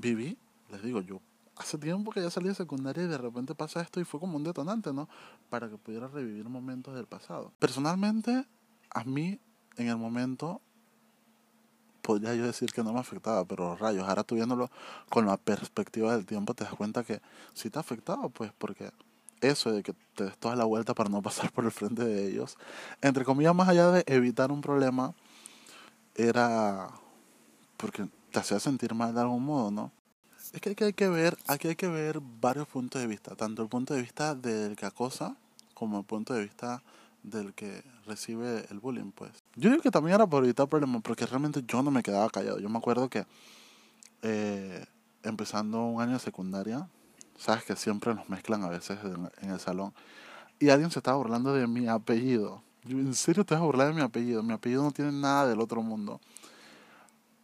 viví, 0.00 0.36
les 0.70 0.82
digo, 0.82 1.00
yo 1.00 1.20
hace 1.56 1.78
tiempo 1.78 2.10
que 2.10 2.22
ya 2.22 2.30
salí 2.30 2.48
de 2.48 2.54
secundaria 2.54 3.04
y 3.04 3.06
de 3.06 3.18
repente 3.18 3.54
pasa 3.54 3.82
esto 3.82 4.00
y 4.00 4.04
fue 4.04 4.18
como 4.18 4.36
un 4.36 4.44
detonante, 4.44 4.92
¿no? 4.92 5.08
Para 5.50 5.68
que 5.68 5.76
pudiera 5.76 6.08
revivir 6.08 6.48
momentos 6.48 6.94
del 6.94 7.06
pasado. 7.06 7.52
Personalmente, 7.58 8.46
a 8.90 9.04
mí, 9.04 9.38
en 9.76 9.88
el 9.88 9.96
momento, 9.96 10.60
podría 12.02 12.34
yo 12.34 12.46
decir 12.46 12.72
que 12.72 12.82
no 12.82 12.92
me 12.92 13.00
afectaba, 13.00 13.44
pero 13.44 13.76
rayos, 13.76 14.08
ahora 14.08 14.24
tú 14.24 14.36
viéndolo 14.36 14.70
con 15.10 15.26
la 15.26 15.36
perspectiva 15.36 16.16
del 16.16 16.24
tiempo, 16.24 16.54
te 16.54 16.64
das 16.64 16.74
cuenta 16.74 17.04
que 17.04 17.20
sí 17.52 17.68
te 17.68 17.78
ha 17.78 17.80
afectado, 17.80 18.30
pues, 18.30 18.52
porque 18.56 18.90
eso 19.42 19.72
de 19.72 19.82
que 19.82 19.94
te 20.14 20.24
des 20.24 20.38
toda 20.38 20.56
la 20.56 20.64
vuelta 20.64 20.94
para 20.94 21.10
no 21.10 21.22
pasar 21.22 21.52
por 21.52 21.64
el 21.64 21.70
frente 21.70 22.04
de 22.04 22.26
ellos, 22.28 22.56
entre 23.02 23.24
comillas, 23.24 23.54
más 23.54 23.68
allá 23.68 23.90
de 23.90 24.04
evitar 24.06 24.50
un 24.50 24.60
problema, 24.60 25.14
era 26.14 26.90
porque 27.76 28.08
te 28.30 28.38
hacía 28.38 28.60
sentir 28.60 28.94
mal 28.94 29.14
de 29.14 29.20
algún 29.20 29.44
modo, 29.44 29.70
¿no? 29.70 29.92
Es 30.52 30.60
que 30.60 30.70
aquí 30.70 30.84
hay 30.84 30.92
que 30.92 31.08
ver, 31.08 31.36
aquí 31.46 31.68
hay 31.68 31.76
que 31.76 31.88
ver 31.88 32.20
varios 32.20 32.66
puntos 32.66 33.00
de 33.00 33.06
vista, 33.06 33.36
tanto 33.36 33.62
el 33.62 33.68
punto 33.68 33.94
de 33.94 34.02
vista 34.02 34.34
del 34.34 34.74
que 34.74 34.86
acosa 34.86 35.36
como 35.74 35.98
el 35.98 36.04
punto 36.04 36.34
de 36.34 36.42
vista 36.42 36.82
del 37.22 37.54
que 37.54 37.82
recibe 38.06 38.66
el 38.70 38.80
bullying, 38.80 39.12
pues. 39.12 39.30
Yo 39.56 39.70
digo 39.70 39.82
que 39.82 39.90
también 39.90 40.14
era 40.14 40.26
por 40.26 40.44
evitar 40.44 40.68
problemas, 40.68 41.02
porque 41.02 41.26
realmente 41.26 41.62
yo 41.66 41.82
no 41.82 41.90
me 41.90 42.02
quedaba 42.02 42.28
callado. 42.30 42.58
Yo 42.58 42.68
me 42.68 42.78
acuerdo 42.78 43.08
que 43.08 43.26
eh, 44.22 44.84
empezando 45.22 45.84
un 45.84 46.02
año 46.02 46.14
de 46.14 46.18
secundaria, 46.18 46.88
sabes 47.38 47.64
que 47.64 47.76
siempre 47.76 48.14
nos 48.14 48.28
mezclan 48.28 48.64
a 48.64 48.68
veces 48.68 48.98
en, 49.40 49.50
el 49.50 49.60
salón, 49.60 49.94
y 50.58 50.68
alguien 50.68 50.90
se 50.90 50.98
estaba 50.98 51.16
burlando 51.16 51.54
de 51.54 51.66
mi 51.66 51.86
apellido. 51.88 52.62
Yo, 52.84 52.98
¿En 52.98 53.14
serio 53.14 53.44
te 53.44 53.54
vas 53.54 53.62
a 53.62 53.66
burlar 53.66 53.88
de 53.88 53.94
mi 53.94 54.02
apellido? 54.02 54.42
Mi 54.42 54.52
apellido 54.52 54.82
no 54.82 54.90
tiene 54.90 55.12
nada 55.12 55.46
del 55.46 55.60
otro 55.60 55.82
mundo. 55.82 56.20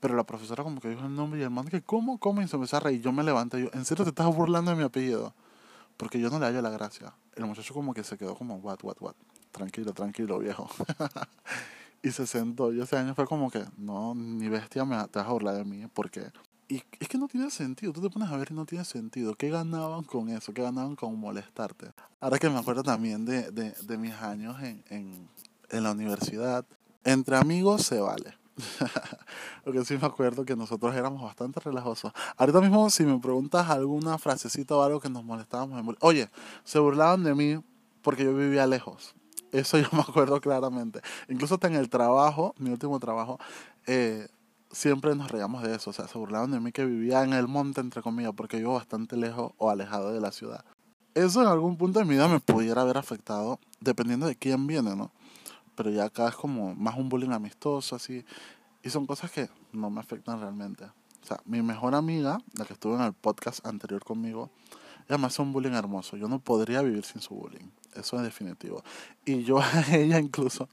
Pero 0.07 0.15
la 0.17 0.23
profesora 0.23 0.63
como 0.63 0.81
que 0.81 0.89
dijo 0.89 1.05
el 1.05 1.17
nombre 1.17 1.41
y 1.41 1.43
el 1.43 1.51
man 1.51 1.67
que, 1.67 1.83
¿cómo? 1.83 2.19
¿Cómo? 2.19 2.41
Y 2.41 2.47
se 2.47 2.55
empezó 2.55 2.77
a 2.77 2.81
reír. 2.81 3.03
Yo 3.03 3.11
me 3.11 3.25
levanté 3.25 3.59
y 3.59 3.63
yo, 3.65 3.71
¿en 3.73 3.85
serio 3.85 4.05
te 4.05 4.11
estás 4.11 4.33
burlando 4.33 4.71
de 4.71 4.77
mi 4.77 4.85
apellido? 4.85 5.35
Porque 5.97 6.21
yo 6.21 6.31
no 6.31 6.39
le 6.39 6.47
hallo 6.47 6.63
la 6.63 6.71
gracia. 6.71 7.13
El 7.35 7.47
muchacho 7.47 7.75
como 7.75 7.93
que 7.93 8.05
se 8.05 8.17
quedó 8.17 8.37
como, 8.37 8.55
what, 8.59 8.79
what, 8.85 8.95
what. 9.01 9.15
Tranquilo, 9.51 9.93
tranquilo, 9.95 10.39
viejo. 10.39 10.71
y 12.05 12.13
se 12.13 12.25
sentó. 12.29 12.73
Y 12.73 12.81
ese 12.81 12.97
año 12.97 13.17
fue 13.17 13.27
como 13.27 13.51
que, 13.51 13.65
no, 13.79 14.15
ni 14.15 14.49
bestia 14.49 14.85
me, 14.85 14.97
te 15.09 15.19
vas 15.19 15.27
a 15.27 15.33
burlar 15.33 15.57
de 15.57 15.65
mí. 15.65 15.89
Porque 15.93 16.31
y 16.69 16.85
es 17.01 17.09
que 17.09 17.19
no 17.19 17.27
tiene 17.27 17.51
sentido, 17.51 17.93
tú 17.93 18.01
te 18.01 18.09
pones 18.09 18.29
a 18.29 18.37
ver 18.37 18.47
y 18.53 18.55
no 18.55 18.65
tiene 18.65 18.85
sentido. 18.85 19.35
¿Qué 19.35 19.51
ganaban 19.51 20.05
con 20.05 20.29
eso? 20.29 20.55
¿Qué 20.55 20.63
ganaban 20.63 20.95
con 20.95 21.19
molestarte? 21.19 21.91
Ahora 22.21 22.39
que 22.39 22.49
me 22.49 22.61
acuerdo 22.61 22.85
también 22.85 23.25
de, 23.25 23.51
de, 23.51 23.73
de 23.73 23.99
mis 23.99 24.15
años 24.15 24.63
en, 24.63 24.85
en, 24.89 25.29
en 25.69 25.83
la 25.83 25.91
universidad, 25.91 26.65
entre 27.03 27.39
amigos 27.39 27.83
se 27.83 27.99
vale. 27.99 28.35
Porque 29.65 29.85
sí 29.85 29.97
me 30.01 30.07
acuerdo 30.07 30.45
que 30.45 30.57
nosotros 30.57 30.95
éramos 30.95 31.23
bastante 31.23 31.61
relajosos. 31.61 32.13
Ahorita 32.37 32.61
mismo, 32.61 32.89
si 32.91 33.05
me 33.05 33.19
preguntas 33.19 33.69
alguna 33.69 34.19
frasecita 34.19 34.77
o 34.77 34.83
algo 34.83 35.01
que 35.01 35.11
nos 35.11 35.25
molestábamos, 35.25 35.97
oye, 36.01 36.31
se 36.65 36.79
burlaban 36.79 37.23
de 37.25 37.35
mí 37.35 37.63
porque 38.03 38.25
yo 38.25 38.35
vivía 38.35 38.67
lejos. 38.67 39.15
Eso 39.53 39.79
yo 39.79 39.89
me 39.93 40.01
acuerdo 40.01 40.41
claramente. 40.41 41.01
Incluso 41.29 41.55
hasta 41.55 41.69
en 41.69 41.75
el 41.75 41.89
trabajo, 41.89 42.55
mi 42.59 42.71
último 42.71 42.99
trabajo, 42.99 43.39
eh, 43.87 44.29
siempre 44.71 45.15
nos 45.15 45.31
reíamos 45.31 45.63
de 45.63 45.77
eso. 45.77 45.91
O 45.91 45.93
sea, 45.93 46.09
se 46.09 46.19
burlaban 46.19 46.51
de 46.51 46.61
mí 46.61 46.73
que 46.73 46.85
vivía 46.85 47.23
en 47.23 47.33
el 47.33 47.49
monte, 47.49 47.81
entre 47.81 48.03
comillas, 48.03 48.33
porque 48.37 48.61
yo 48.61 48.73
bastante 48.73 49.17
lejos 49.17 49.53
o 49.59 49.71
alejado 49.71 50.13
de 50.13 50.21
la 50.21 50.33
ciudad. 50.33 50.65
Eso 51.15 51.41
en 51.41 51.49
algún 51.49 51.79
punto 51.79 51.99
de 51.99 52.05
mi 52.05 52.13
vida 52.13 52.29
me 52.29 52.41
pudiera 52.41 52.83
haber 52.83 52.99
afectado, 52.99 53.59
dependiendo 53.81 54.27
de 54.27 54.37
quién 54.37 54.67
viene, 54.67 54.95
¿no? 54.95 55.13
Pero 55.77 55.91
ya 55.91 56.05
acá 56.05 56.29
es 56.29 56.35
como 56.35 56.75
más 56.75 56.97
un 56.97 57.09
bullying 57.09 57.31
amistoso, 57.31 57.97
así. 57.97 58.25
Y 58.83 58.91
son 58.91 59.07
cosas 59.07 59.31
que 59.31 59.49
no 59.73 59.91
me 59.91 60.01
afectan 60.01 60.41
realmente. 60.41 60.85
O 60.85 61.27
sea, 61.27 61.41
mi 61.45 61.63
mejor 61.63 61.95
amiga, 61.95 62.39
la 62.55 62.65
que 62.65 62.73
estuvo 62.73 62.95
en 62.95 63.03
el 63.03 63.13
podcast 63.13 63.65
anterior 63.67 64.03
conmigo, 64.05 64.51
ella 65.09 65.19
me 65.19 65.27
hace 65.27 65.43
un 65.43 65.53
bullying 65.53 65.73
hermoso. 65.73 66.17
Yo 66.17 66.29
no 66.29 66.39
podría 66.39 66.83
vivir 66.83 67.05
sin 67.05 67.21
su 67.21 67.35
bullying. 67.35 67.69
Eso 67.95 68.17
es 68.17 68.23
definitivo. 68.23 68.83
Y 69.25 69.45
yo 69.45 69.59
a 69.61 69.83
ella 69.93 70.19
incluso 70.19 70.69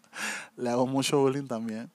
le 0.58 0.70
hago 0.70 0.88
mucho 0.88 1.20
bullying 1.20 1.48
también. 1.48 1.92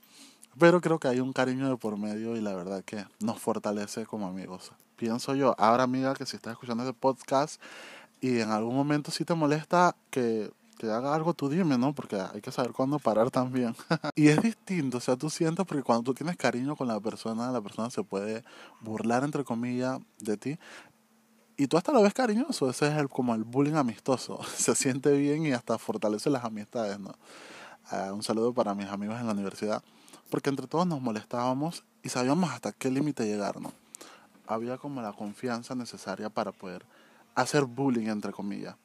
Pero 0.58 0.80
creo 0.80 0.98
que 0.98 1.08
hay 1.08 1.20
un 1.20 1.32
cariño 1.32 1.68
de 1.68 1.76
por 1.76 1.96
medio 1.96 2.36
y 2.36 2.40
la 2.40 2.54
verdad 2.54 2.84
que 2.84 3.04
nos 3.20 3.38
fortalece 3.38 4.06
como 4.06 4.26
amigos. 4.26 4.72
Pienso 4.96 5.36
yo, 5.36 5.54
ahora 5.56 5.84
amiga, 5.84 6.14
que 6.14 6.26
si 6.26 6.34
estás 6.34 6.52
escuchando 6.52 6.82
este 6.82 6.98
podcast 6.98 7.62
y 8.20 8.40
en 8.40 8.50
algún 8.50 8.74
momento 8.74 9.12
si 9.12 9.24
te 9.24 9.34
molesta 9.34 9.94
que, 10.10 10.50
que 10.78 10.90
haga 10.90 11.14
algo, 11.14 11.34
tú 11.34 11.48
dime, 11.48 11.76
¿no? 11.76 11.92
Porque 11.94 12.16
hay 12.16 12.40
que 12.40 12.52
saber 12.52 12.72
cuándo 12.72 12.98
parar 12.98 13.30
también. 13.30 13.74
y 14.14 14.28
es 14.28 14.40
distinto, 14.40 14.98
o 14.98 15.00
sea, 15.00 15.16
tú 15.16 15.28
sientes 15.28 15.66
porque 15.66 15.82
cuando 15.82 16.04
tú 16.04 16.14
tienes 16.14 16.36
cariño 16.36 16.76
con 16.76 16.88
la 16.88 17.00
persona, 17.00 17.50
la 17.50 17.60
persona 17.60 17.90
se 17.90 18.02
puede 18.02 18.44
burlar, 18.80 19.24
entre 19.24 19.44
comillas, 19.44 20.00
de 20.20 20.36
ti. 20.36 20.58
Y 21.56 21.66
tú 21.66 21.76
hasta 21.76 21.92
lo 21.92 22.02
ves 22.02 22.14
cariñoso, 22.14 22.70
ese 22.70 22.86
es 22.86 22.96
el, 22.96 23.08
como 23.08 23.34
el 23.34 23.44
bullying 23.44 23.74
amistoso. 23.74 24.40
Se 24.56 24.74
siente 24.76 25.12
bien 25.12 25.44
y 25.44 25.52
hasta 25.52 25.76
fortalece 25.76 26.30
las 26.30 26.44
amistades, 26.44 27.00
¿no? 27.00 27.14
Uh, 27.90 28.14
un 28.14 28.22
saludo 28.22 28.52
para 28.52 28.74
mis 28.74 28.86
amigos 28.86 29.18
en 29.18 29.26
la 29.26 29.32
universidad 29.32 29.82
porque 30.30 30.50
entre 30.50 30.66
todos 30.66 30.86
nos 30.86 31.00
molestábamos 31.00 31.84
y 32.02 32.08
sabíamos 32.10 32.50
hasta 32.50 32.72
qué 32.72 32.90
límite 32.90 33.24
llegar, 33.24 33.60
¿no? 33.60 33.72
Había 34.46 34.78
como 34.78 35.02
la 35.02 35.12
confianza 35.12 35.74
necesaria 35.74 36.30
para 36.30 36.52
poder 36.52 36.84
hacer 37.34 37.64
bullying, 37.64 38.08
entre 38.08 38.32
comillas. 38.32 38.76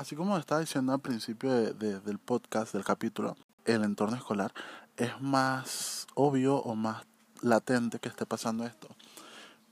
Así 0.00 0.16
como 0.16 0.38
estaba 0.38 0.62
diciendo 0.62 0.94
al 0.94 1.00
principio 1.00 1.52
de, 1.52 2.00
del 2.00 2.18
podcast, 2.18 2.72
del 2.72 2.84
capítulo, 2.84 3.36
el 3.66 3.84
entorno 3.84 4.16
escolar 4.16 4.50
es 4.96 5.20
más 5.20 6.06
obvio 6.14 6.56
o 6.56 6.74
más 6.74 7.04
latente 7.42 7.98
que 7.98 8.08
esté 8.08 8.24
pasando 8.24 8.64
esto. 8.64 8.88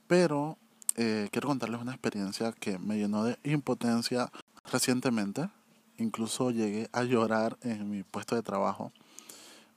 Pero 0.05 0.59
eh, 0.97 1.29
quiero 1.31 1.47
contarles 1.47 1.81
una 1.81 1.93
experiencia 1.93 2.51
que 2.51 2.77
me 2.77 2.97
llenó 2.97 3.23
de 3.23 3.39
impotencia 3.43 4.31
recientemente. 4.71 5.49
Incluso 5.97 6.51
llegué 6.51 6.91
a 6.91 7.01
llorar 7.01 7.57
en 7.63 7.89
mi 7.89 8.03
puesto 8.03 8.35
de 8.35 8.43
trabajo 8.43 8.91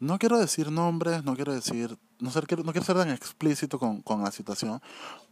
no 0.03 0.19
quiero 0.19 0.37
decir 0.37 0.73
nombres, 0.73 1.23
no 1.23 1.37
quiero 1.37 1.53
decir, 1.53 1.97
no, 2.19 2.33
ser, 2.33 2.45
no 2.65 2.73
quiero 2.73 2.85
ser 2.85 2.97
tan 2.97 3.11
explícito 3.11 3.79
con, 3.79 4.03
con 4.03 4.21
la 4.21 4.33
situación, 4.33 4.83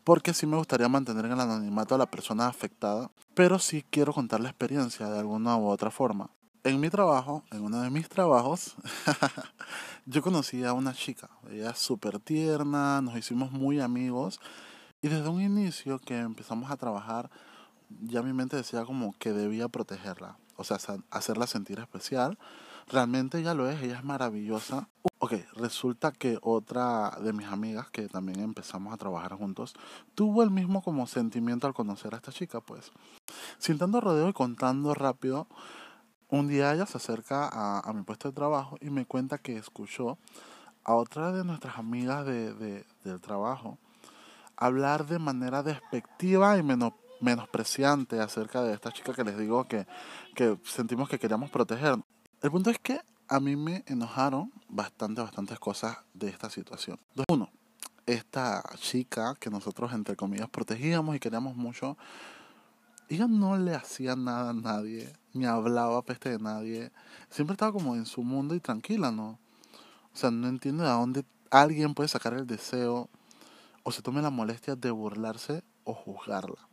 porque 0.05 0.33
sí 0.33 0.47
me 0.47 0.57
gustaría 0.57 0.89
mantener 0.89 1.25
en 1.25 1.33
el 1.33 1.41
anonimato 1.41 1.97
a 1.97 1.99
la 1.99 2.07
persona 2.07 2.47
afectada, 2.47 3.11
pero 3.35 3.59
sí 3.59 3.85
quiero 3.91 4.13
contar 4.13 4.39
la 4.39 4.49
experiencia 4.49 5.09
de 5.09 5.19
alguna 5.19 5.57
u 5.57 5.67
otra 5.67 5.91
forma. 5.91 6.31
En 6.63 6.79
mi 6.79 6.89
trabajo, 6.89 7.43
en 7.51 7.63
uno 7.63 7.81
de 7.83 7.91
mis 7.91 8.09
trabajos, 8.09 8.77
yo 10.07 10.23
conocí 10.23 10.63
a 10.63 10.73
una 10.73 10.95
chica, 10.95 11.29
ella 11.51 11.71
es 11.71 11.79
súper 11.79 12.21
tierna, 12.21 13.03
nos 13.03 13.17
hicimos 13.17 13.51
muy 13.51 13.81
amigos, 13.81 14.39
y 15.03 15.09
desde 15.09 15.29
un 15.29 15.43
inicio 15.43 15.99
que 15.99 16.17
empezamos 16.17 16.71
a 16.71 16.77
trabajar, 16.77 17.29
ya 18.03 18.23
mi 18.23 18.33
mente 18.33 18.57
decía 18.57 18.85
como 18.85 19.17
que 19.19 19.33
debía 19.33 19.67
protegerla, 19.67 20.37
o 20.55 20.63
sea, 20.63 20.79
hacerla 21.11 21.49
sentir 21.49 21.81
especial, 21.81 22.39
Realmente 22.91 23.39
ella 23.39 23.55
lo 23.55 23.69
es, 23.69 23.81
ella 23.83 23.99
es 23.99 24.05
maravillosa. 24.05 24.89
Ok, 25.19 25.35
resulta 25.55 26.13
que 26.13 26.39
otra 26.43 27.11
de 27.23 27.33
mis 27.33 27.47
amigas 27.47 27.89
que 27.91 28.09
también 28.09 28.41
empezamos 28.41 28.93
a 28.93 28.97
trabajar 28.97 29.35
juntos 29.35 29.75
tuvo 30.15 30.43
el 30.43 30.51
mismo 30.51 30.83
como 30.83 31.07
sentimiento 31.07 31.67
al 31.67 31.75
conocer 31.75 32.15
a 32.15 32.17
esta 32.17 32.33
chica, 32.33 32.61
pues. 32.61 32.91
Sintando 33.59 34.01
rodeo 34.01 34.29
y 34.29 34.33
contando 34.33 34.95
rápido, 34.95 35.47
un 36.29 36.49
día 36.49 36.73
ella 36.73 36.87
se 36.87 36.97
acerca 36.97 37.49
a, 37.49 37.81
a 37.81 37.93
mi 37.93 38.03
puesto 38.03 38.29
de 38.29 38.35
trabajo 38.35 38.77
y 38.81 38.91
me 38.91 39.07
cuenta 39.07 39.39
que 39.39 39.57
escuchó 39.57 40.19
a 40.85 40.95
otra 40.95 41.33
de 41.33 41.45
nuestras 41.45 41.79
amigas 41.79 42.27
de, 42.27 42.55
de, 42.55 42.87
del 43.05 43.21
trabajo 43.21 43.79
hablar 44.61 45.07
de 45.07 45.19
manera 45.19 45.63
despectiva 45.63 46.57
y 46.59 46.63
menos, 46.63 46.93
menospreciante 47.21 48.21
acerca 48.21 48.63
de 48.63 48.75
esta 48.75 48.93
chica 48.93 49.15
que 49.15 49.25
les 49.25 49.37
digo 49.37 49.67
que, 49.67 49.87
que 50.35 50.59
sentimos 50.65 51.09
que 51.09 51.19
queríamos 51.19 51.51
proteger. 51.51 51.97
El 52.43 52.51
punto 52.51 52.71
es 52.71 52.79
que 52.79 52.99
a 53.29 53.39
mí 53.39 53.55
me 53.55 53.85
enojaron 53.87 54.51
bastante, 54.67 55.21
bastantes 55.21 55.59
cosas 55.59 55.99
de 56.15 56.29
esta 56.29 56.49
situación. 56.49 56.99
Uno, 57.29 57.51
esta 58.07 58.63
chica 58.79 59.35
que 59.39 59.51
nosotros, 59.51 59.93
entre 59.93 60.17
comillas, 60.17 60.49
protegíamos 60.49 61.15
y 61.15 61.21
queríamos 61.21 61.55
mucho, 61.55 61.99
ella 63.11 63.27
no 63.29 63.59
le 63.59 63.75
hacía 63.75 64.17
nada 64.17 64.51
a 64.51 64.55
nadie, 64.55 65.13
ni 65.35 65.45
hablaba 65.45 66.01
peste 66.01 66.31
de 66.31 66.39
nadie. 66.39 66.93
Siempre 67.29 67.53
estaba 67.53 67.73
como 67.73 67.95
en 67.95 68.07
su 68.07 68.23
mundo 68.23 68.55
y 68.55 68.61
tranquila, 68.61 69.13
¿no? 69.13 69.39
O 70.15 70.17
sea, 70.17 70.31
no 70.31 70.49
entiendo 70.49 70.85
de 70.85 70.89
dónde 70.89 71.25
alguien 71.51 71.93
puede 71.93 72.09
sacar 72.09 72.33
el 72.33 72.47
deseo 72.47 73.11
o 73.83 73.93
se 73.93 74.01
tome 74.01 74.23
la 74.23 74.31
molestia 74.31 74.77
de 74.77 74.91
burlarse 74.91 75.63
o 75.85 75.93
juzgarla. 75.93 76.71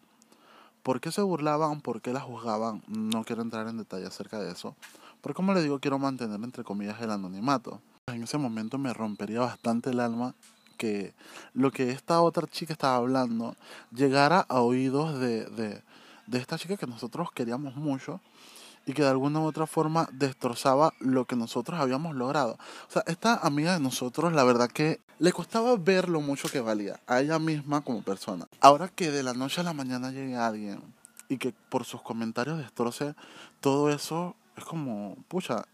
¿Por 0.82 1.02
qué 1.02 1.12
se 1.12 1.22
burlaban? 1.22 1.82
¿Por 1.82 2.02
qué 2.02 2.14
la 2.14 2.22
juzgaban? 2.22 2.82
No 2.88 3.26
quiero 3.26 3.42
entrar 3.42 3.68
en 3.68 3.76
detalle 3.76 4.06
acerca 4.06 4.40
de 4.40 4.54
eso. 4.54 4.74
Pero 5.22 5.36
como 5.36 5.54
le 5.54 5.62
digo, 5.62 5.80
quiero 5.80 6.00
mantener 6.00 6.40
entre 6.42 6.64
comillas 6.64 7.02
el 7.02 7.12
anonimato. 7.12 7.82
En 8.08 8.24
ese 8.24 8.38
momento 8.38 8.78
me 8.78 8.94
rompería 8.94 9.42
bastante 9.42 9.90
el 9.90 10.00
alma 10.00 10.34
que 10.78 11.14
lo 11.54 11.72
que 11.72 11.92
esta 11.92 12.22
otra 12.22 12.48
chica 12.48 12.74
estaba 12.74 12.96
hablando 12.96 13.56
llegara 13.92 14.46
a 14.48 14.62
oídos 14.62 15.20
de, 15.20 15.46
de, 15.46 15.82
de 16.28 16.38
esta 16.38 16.58
chica 16.58 16.78
que 16.78 16.88
nosotros 16.88 17.32
queríamos 17.32 17.76
mucho 17.76 18.22
y 18.88 18.94
que 18.94 19.02
de 19.02 19.10
alguna 19.10 19.42
u 19.42 19.46
otra 19.46 19.68
forma 19.68 20.08
destrozaba 20.14 20.94
lo 21.00 21.26
que 21.26 21.36
nosotros 21.36 21.80
habíamos 21.80 22.16
logrado. 22.16 22.58
O 22.88 22.92
sea, 22.92 23.04
esta 23.06 23.36
amiga 23.36 23.74
de 23.74 23.82
nosotros, 23.82 24.32
la 24.32 24.46
verdad 24.46 24.70
que 24.70 25.02
le 25.20 25.34
costaba 25.34 25.76
ver 25.76 26.08
lo 26.08 26.22
mucho 26.22 26.48
que 26.48 26.62
valía 26.62 27.00
a 27.06 27.20
ella 27.20 27.38
misma 27.38 27.82
como 27.82 28.02
persona. 28.02 28.48
Ahora 28.62 28.88
que 28.88 29.12
de 29.12 29.24
la 29.24 29.34
noche 29.34 29.60
a 29.60 29.66
la 29.66 29.74
mañana 29.74 30.12
llegue 30.12 30.38
alguien 30.38 30.82
y 31.28 31.38
que 31.38 31.54
por 31.70 31.84
sus 31.84 32.02
comentarios 32.02 32.58
destroce 32.58 33.14
todo 33.60 33.90
eso, 33.90 34.38
es 34.58 34.66
como, 34.66 35.16
pucha, 35.28 35.66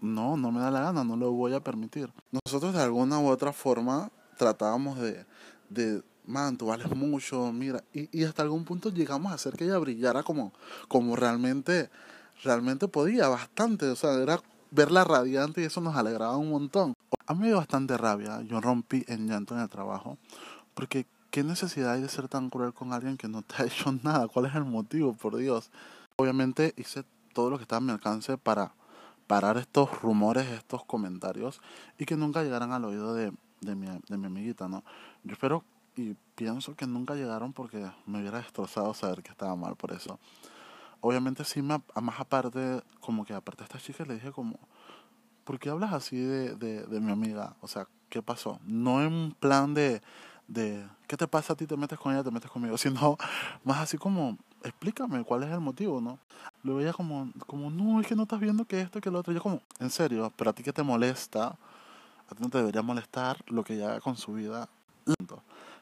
no, 0.00 0.36
no 0.36 0.50
me 0.50 0.60
da 0.60 0.70
la 0.70 0.80
gana, 0.80 1.04
no 1.04 1.16
lo 1.16 1.30
voy 1.32 1.54
a 1.54 1.60
permitir. 1.60 2.12
Nosotros 2.30 2.74
de 2.74 2.82
alguna 2.82 3.18
u 3.20 3.28
otra 3.28 3.52
forma 3.52 4.10
tratábamos 4.36 4.98
de, 4.98 5.24
de 5.70 6.02
man, 6.26 6.56
tú 6.58 6.66
vales 6.66 6.94
mucho, 6.94 7.52
mira, 7.52 7.82
y, 7.94 8.08
y 8.18 8.24
hasta 8.24 8.42
algún 8.42 8.64
punto 8.64 8.90
llegamos 8.90 9.32
a 9.32 9.36
hacer 9.36 9.54
que 9.54 9.64
ella 9.64 9.78
brillara 9.78 10.22
como, 10.22 10.52
como 10.88 11.16
realmente, 11.16 11.88
realmente 12.42 12.88
podía, 12.88 13.28
bastante, 13.28 13.86
o 13.86 13.96
sea, 13.96 14.14
era 14.14 14.40
verla 14.70 15.04
radiante 15.04 15.62
y 15.62 15.64
eso 15.64 15.80
nos 15.80 15.96
alegraba 15.96 16.36
un 16.36 16.50
montón. 16.50 16.94
A 17.26 17.34
mí 17.34 17.40
me 17.40 17.46
dio 17.46 17.56
bastante 17.56 17.96
rabia, 17.96 18.42
yo 18.42 18.60
rompí 18.60 19.04
en 19.08 19.28
llanto 19.28 19.54
en 19.54 19.60
el 19.60 19.68
trabajo, 19.68 20.18
porque 20.74 21.06
qué 21.30 21.44
necesidad 21.44 21.92
hay 21.92 22.02
de 22.02 22.08
ser 22.08 22.28
tan 22.28 22.50
cruel 22.50 22.74
con 22.74 22.92
alguien 22.92 23.16
que 23.16 23.28
no 23.28 23.42
te 23.42 23.62
ha 23.62 23.66
hecho 23.66 23.92
nada, 24.02 24.26
cuál 24.28 24.46
es 24.46 24.54
el 24.54 24.64
motivo, 24.64 25.14
por 25.14 25.36
Dios. 25.36 25.70
Obviamente 26.16 26.74
hice 26.76 27.04
todo 27.36 27.50
lo 27.50 27.58
que 27.58 27.64
estaba 27.64 27.78
a 27.78 27.86
mi 27.86 27.92
alcance 27.92 28.38
para, 28.38 28.72
parar 29.26 29.56
estos 29.56 30.00
rumores, 30.02 30.46
estos 30.48 30.84
comentarios 30.84 31.60
y 31.98 32.04
que 32.04 32.16
nunca 32.16 32.42
llegaran 32.42 32.72
al 32.72 32.84
oído 32.84 33.14
de, 33.14 33.32
de, 33.60 33.74
mi, 33.74 33.86
de 33.86 34.16
mi 34.16 34.26
amiguita, 34.26 34.68
¿no? 34.68 34.84
Yo 35.24 35.32
espero 35.32 35.64
y 35.96 36.14
pienso 36.34 36.76
que 36.76 36.86
nunca 36.86 37.14
llegaron 37.14 37.52
porque 37.52 37.90
me 38.06 38.20
hubiera 38.20 38.38
destrozado 38.38 38.92
saber 38.94 39.22
que 39.22 39.30
estaba 39.30 39.56
mal 39.56 39.76
por 39.76 39.92
eso. 39.92 40.18
Obviamente 41.00 41.44
sí, 41.44 41.62
me, 41.62 41.80
más 42.00 42.20
aparte, 42.20 42.82
como 43.00 43.24
que 43.24 43.34
aparte 43.34 43.62
a 43.64 43.66
esta 43.66 43.78
chica 43.78 44.04
le 44.04 44.14
dije 44.14 44.32
como, 44.32 44.58
¿por 45.44 45.58
qué 45.58 45.70
hablas 45.70 45.92
así 45.92 46.16
de, 46.16 46.54
de, 46.54 46.86
de 46.86 47.00
mi 47.00 47.12
amiga? 47.12 47.56
O 47.60 47.68
sea, 47.68 47.88
¿qué 48.08 48.22
pasó? 48.22 48.60
No 48.64 49.02
en 49.02 49.32
plan 49.32 49.74
de, 49.74 50.02
de, 50.48 50.86
¿qué 51.06 51.16
te 51.16 51.26
pasa 51.26 51.52
a 51.52 51.56
ti? 51.56 51.66
Te 51.66 51.76
metes 51.76 51.98
con 51.98 52.12
ella, 52.12 52.24
te 52.24 52.30
metes 52.30 52.50
conmigo, 52.50 52.76
sino 52.78 53.16
más 53.64 53.78
así 53.78 53.98
como, 53.98 54.36
explícame 54.62 55.24
cuál 55.24 55.42
es 55.42 55.50
el 55.50 55.60
motivo, 55.60 56.00
¿no? 56.00 56.18
Lo 56.66 56.74
veía 56.74 56.92
como, 56.92 57.30
como, 57.46 57.70
no, 57.70 58.00
es 58.00 58.08
que 58.08 58.16
no 58.16 58.24
estás 58.24 58.40
viendo 58.40 58.64
que 58.64 58.80
esto, 58.80 59.00
que 59.00 59.10
lo 59.10 59.20
otro. 59.20 59.32
Yo 59.32 59.40
como, 59.40 59.62
en 59.78 59.88
serio, 59.88 60.32
pero 60.36 60.50
a 60.50 60.52
ti 60.52 60.64
que 60.64 60.72
te 60.72 60.82
molesta, 60.82 61.56
a 62.28 62.34
ti 62.34 62.42
no 62.42 62.50
te 62.50 62.58
debería 62.58 62.82
molestar 62.82 63.38
lo 63.46 63.62
que 63.62 63.76
ya 63.76 63.90
haga 63.90 64.00
con 64.00 64.16
su 64.16 64.32
vida. 64.32 64.68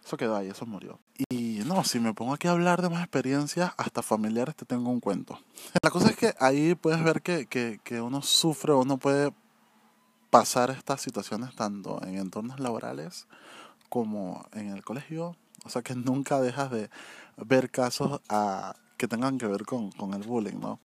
Eso 0.04 0.18
quedó 0.18 0.36
ahí, 0.36 0.48
eso 0.48 0.66
murió. 0.66 0.98
Y 1.30 1.60
no, 1.64 1.82
si 1.84 1.98
me 1.98 2.12
pongo 2.12 2.34
aquí 2.34 2.46
a 2.46 2.50
hablar 2.50 2.82
de 2.82 2.90
más 2.90 3.00
experiencias, 3.00 3.72
hasta 3.78 4.02
familiares, 4.02 4.54
te 4.54 4.66
tengo 4.66 4.90
un 4.90 5.00
cuento. 5.00 5.40
La 5.82 5.90
cosa 5.90 6.10
es 6.10 6.16
que 6.16 6.34
ahí 6.38 6.74
puedes 6.74 7.02
ver 7.02 7.22
que, 7.22 7.46
que, 7.46 7.80
que 7.82 8.02
uno 8.02 8.20
sufre, 8.20 8.74
uno 8.74 8.98
puede 8.98 9.32
pasar 10.28 10.68
estas 10.70 11.00
situaciones 11.00 11.54
tanto 11.56 12.02
en 12.04 12.18
entornos 12.18 12.60
laborales 12.60 13.26
como 13.88 14.44
en 14.52 14.68
el 14.68 14.84
colegio. 14.84 15.34
O 15.64 15.70
sea 15.70 15.80
que 15.80 15.94
nunca 15.94 16.40
dejas 16.40 16.70
de 16.70 16.90
ver 17.38 17.70
casos 17.70 18.20
a, 18.28 18.76
que 18.96 19.08
tengan 19.08 19.38
que 19.38 19.46
ver 19.46 19.64
con, 19.64 19.90
con 19.92 20.14
el 20.14 20.22
bullying, 20.22 20.58
¿no? 20.60 20.80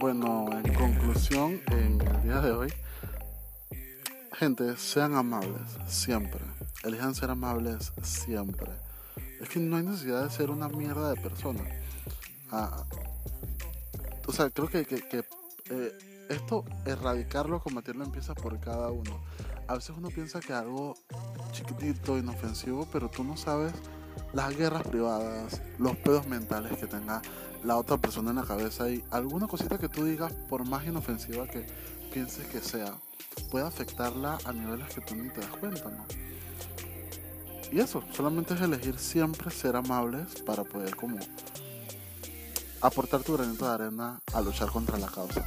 Bueno, 0.00 0.46
en 0.52 0.74
conclusión, 0.74 1.60
en 1.68 2.00
el 2.00 2.22
día 2.22 2.40
de 2.40 2.52
hoy, 2.52 2.72
gente, 4.34 4.76
sean 4.76 5.14
amables, 5.14 5.78
siempre. 5.86 6.44
Elijan 6.84 7.14
ser 7.14 7.30
amables 7.30 7.92
siempre. 8.02 8.70
Es 9.40 9.48
que 9.48 9.58
no 9.58 9.76
hay 9.76 9.84
necesidad 9.84 10.22
de 10.22 10.30
ser 10.30 10.50
una 10.50 10.68
mierda 10.68 11.12
de 11.12 11.20
persona. 11.20 11.62
Ah, 12.50 12.84
o 14.26 14.32
sea, 14.32 14.50
creo 14.50 14.68
que, 14.68 14.84
que, 14.84 15.00
que 15.08 15.24
eh, 15.70 15.92
esto, 16.28 16.64
erradicarlo, 16.84 17.60
combatirlo, 17.60 18.04
empieza 18.04 18.34
por 18.34 18.58
cada 18.60 18.90
uno. 18.90 19.20
A 19.68 19.74
veces 19.74 19.94
uno 19.96 20.08
piensa 20.08 20.40
que 20.40 20.52
algo 20.52 20.94
chiquitito, 21.52 22.18
inofensivo, 22.18 22.86
pero 22.92 23.08
tú 23.08 23.24
no 23.24 23.36
sabes 23.36 23.72
las 24.32 24.56
guerras 24.56 24.82
privadas, 24.86 25.60
los 25.78 25.96
pedos 25.96 26.26
mentales 26.26 26.78
que 26.78 26.86
tenga 26.86 27.22
la 27.64 27.76
otra 27.76 27.96
persona 27.96 28.30
en 28.30 28.36
la 28.36 28.44
cabeza 28.44 28.88
y 28.88 29.02
alguna 29.10 29.46
cosita 29.46 29.78
que 29.78 29.88
tú 29.88 30.04
digas, 30.04 30.32
por 30.48 30.66
más 30.68 30.86
inofensiva 30.86 31.48
que 31.48 31.66
pienses 32.12 32.46
que 32.46 32.60
sea, 32.60 32.94
puede 33.50 33.66
afectarla 33.66 34.38
a 34.44 34.52
niveles 34.52 34.94
que 34.94 35.00
tú 35.00 35.16
ni 35.16 35.28
te 35.30 35.40
das 35.40 35.50
cuenta, 35.50 35.90
¿no? 35.90 36.04
Y 37.72 37.80
eso, 37.80 38.02
solamente 38.12 38.54
es 38.54 38.60
elegir 38.60 38.98
siempre 38.98 39.50
ser 39.50 39.74
amables 39.74 40.40
para 40.42 40.62
poder 40.62 40.94
como 40.94 41.18
aportar 42.80 43.22
tu 43.22 43.36
granito 43.36 43.66
de 43.66 43.74
arena 43.74 44.20
a 44.32 44.40
luchar 44.40 44.70
contra 44.70 44.98
la 44.98 45.08
causa. 45.08 45.44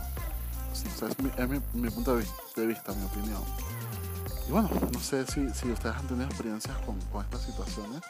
mi, 1.24 1.30
es 1.30 1.50
mi, 1.74 1.90
punto 1.90 2.18
de 2.18 2.68
vista, 2.68 2.94
mi 2.94 3.06
opinión. 3.06 3.42
Y 4.50 4.52
bueno, 4.52 4.68
no 4.92 5.00
sé 5.00 5.28
si, 5.28 5.48
si 5.52 5.70
ustedes 5.70 5.96
han 5.96 6.08
tenido 6.08 6.26
experiencias 6.26 6.76
con, 6.80 7.00
con 7.12 7.24
estas 7.24 7.44
situaciones. 7.44 8.02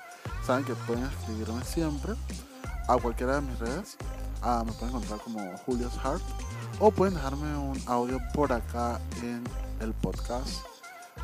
Saben 0.46 0.64
que 0.64 0.74
pueden 0.74 1.04
escribirme 1.04 1.62
siempre 1.66 2.14
a 2.88 2.96
cualquiera 2.96 3.36
de 3.36 3.42
mis 3.42 3.60
redes. 3.60 3.98
Ah, 4.42 4.64
me 4.66 4.72
pueden 4.72 4.96
encontrar 4.96 5.20
como 5.20 5.58
Julius 5.66 5.92
Hart. 6.02 6.22
O 6.80 6.92
pueden 6.92 7.16
dejarme 7.16 7.58
un 7.58 7.78
audio 7.88 8.22
por 8.34 8.54
acá 8.54 9.02
en 9.22 9.44
el 9.82 9.92
podcast. 9.92 10.64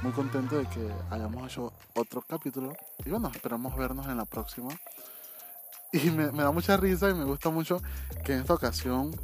Muy 0.01 0.11
contento 0.11 0.57
de 0.57 0.65
que 0.65 0.91
hayamos 1.09 1.49
hecho 1.49 1.71
otro 1.95 2.21
capítulo. 2.21 2.73
Y 3.05 3.09
bueno, 3.09 3.31
esperamos 3.33 3.73
vernos 3.77 4.07
en 4.07 4.17
la 4.17 4.25
próxima. 4.25 4.67
Y 5.93 6.11
me 6.11 6.25
da 6.25 6.51
mucha 6.51 6.75
risa 6.75 7.09
y 7.09 7.13
me 7.13 7.23
gusta 7.23 7.49
mucho 7.51 7.81
que 8.25 8.33
en 8.33 8.41
esta 8.41 8.53
ocasión 8.53 9.15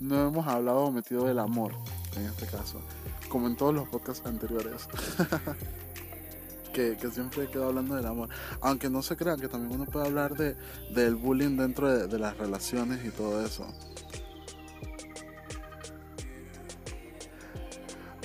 no 0.00 0.28
hemos 0.28 0.46
hablado 0.46 0.80
o 0.80 0.90
metido 0.90 1.26
del 1.26 1.38
amor, 1.38 1.74
en 2.16 2.24
este 2.24 2.46
caso, 2.46 2.80
como 3.28 3.46
en 3.46 3.56
todos 3.56 3.74
los 3.74 3.88
podcasts 3.88 4.26
anteriores. 4.26 4.88
que, 6.72 6.96
que, 6.96 7.10
siempre 7.10 7.48
quedo 7.48 7.66
hablando 7.66 7.96
del 7.96 8.06
amor. 8.06 8.28
Aunque 8.60 8.88
no 8.88 9.02
se 9.02 9.16
crean 9.16 9.38
que 9.38 9.48
también 9.48 9.80
uno 9.80 9.90
puede 9.90 10.06
hablar 10.06 10.36
de, 10.36 10.56
del 10.94 11.16
bullying 11.16 11.56
dentro 11.56 11.90
de, 11.90 12.06
de 12.06 12.18
las 12.18 12.36
relaciones 12.36 13.04
y 13.04 13.10
todo 13.10 13.44
eso. 13.44 13.66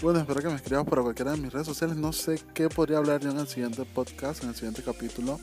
Bueno, 0.02 0.20
espero 0.20 0.42
que 0.42 0.48
me 0.48 0.56
escribas 0.56 0.86
por 0.86 1.02
cualquiera 1.02 1.32
de 1.32 1.38
mis 1.38 1.52
redes 1.52 1.66
sociales. 1.66 1.98
No 1.98 2.14
sé 2.14 2.40
qué 2.54 2.70
podría 2.70 3.00
hablar 3.00 3.22
yo 3.22 3.32
en 3.32 3.40
el 3.40 3.48
siguiente 3.48 3.86
podcast, 3.86 4.44
en 4.44 4.50
el 4.50 4.56
siguiente 4.56 4.84
capítulo. 4.84 5.40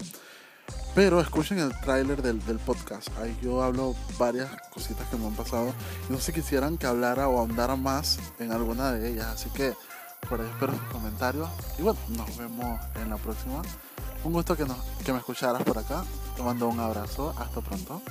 Pero 0.94 1.20
escuchen 1.20 1.58
el 1.58 1.72
tráiler 1.80 2.20
del, 2.20 2.44
del, 2.44 2.58
podcast. 2.58 3.08
Ahí 3.18 3.34
yo 3.42 3.62
hablo 3.62 3.94
varias 4.18 4.50
cositas 4.70 5.08
que 5.08 5.16
me 5.16 5.26
han 5.26 5.34
pasado. 5.34 5.72
No 6.10 6.18
sé 6.18 6.24
si 6.24 6.32
quisieran 6.32 6.76
que 6.76 6.86
hablara 6.86 7.28
o 7.28 7.38
ahondara 7.38 7.76
más 7.76 8.18
en 8.38 8.52
alguna 8.52 8.92
de 8.92 9.10
ellas. 9.10 9.26
Así 9.28 9.48
que 9.50 9.72
por 10.28 10.40
ahí 10.40 10.46
espero 10.46 10.74
sus 10.74 10.82
comentarios. 10.92 11.48
Y 11.78 11.82
bueno, 11.82 11.98
nos 12.10 12.36
vemos 12.36 12.78
en 12.96 13.08
la 13.08 13.16
próxima. 13.16 13.62
Un 14.22 14.34
gusto 14.34 14.54
que, 14.54 14.66
nos, 14.66 14.76
que 15.02 15.12
me 15.12 15.18
escucharas 15.18 15.62
por 15.62 15.78
acá. 15.78 16.04
Te 16.36 16.42
mando 16.42 16.68
un 16.68 16.78
abrazo. 16.78 17.34
Hasta 17.38 17.62
pronto. 17.62 18.02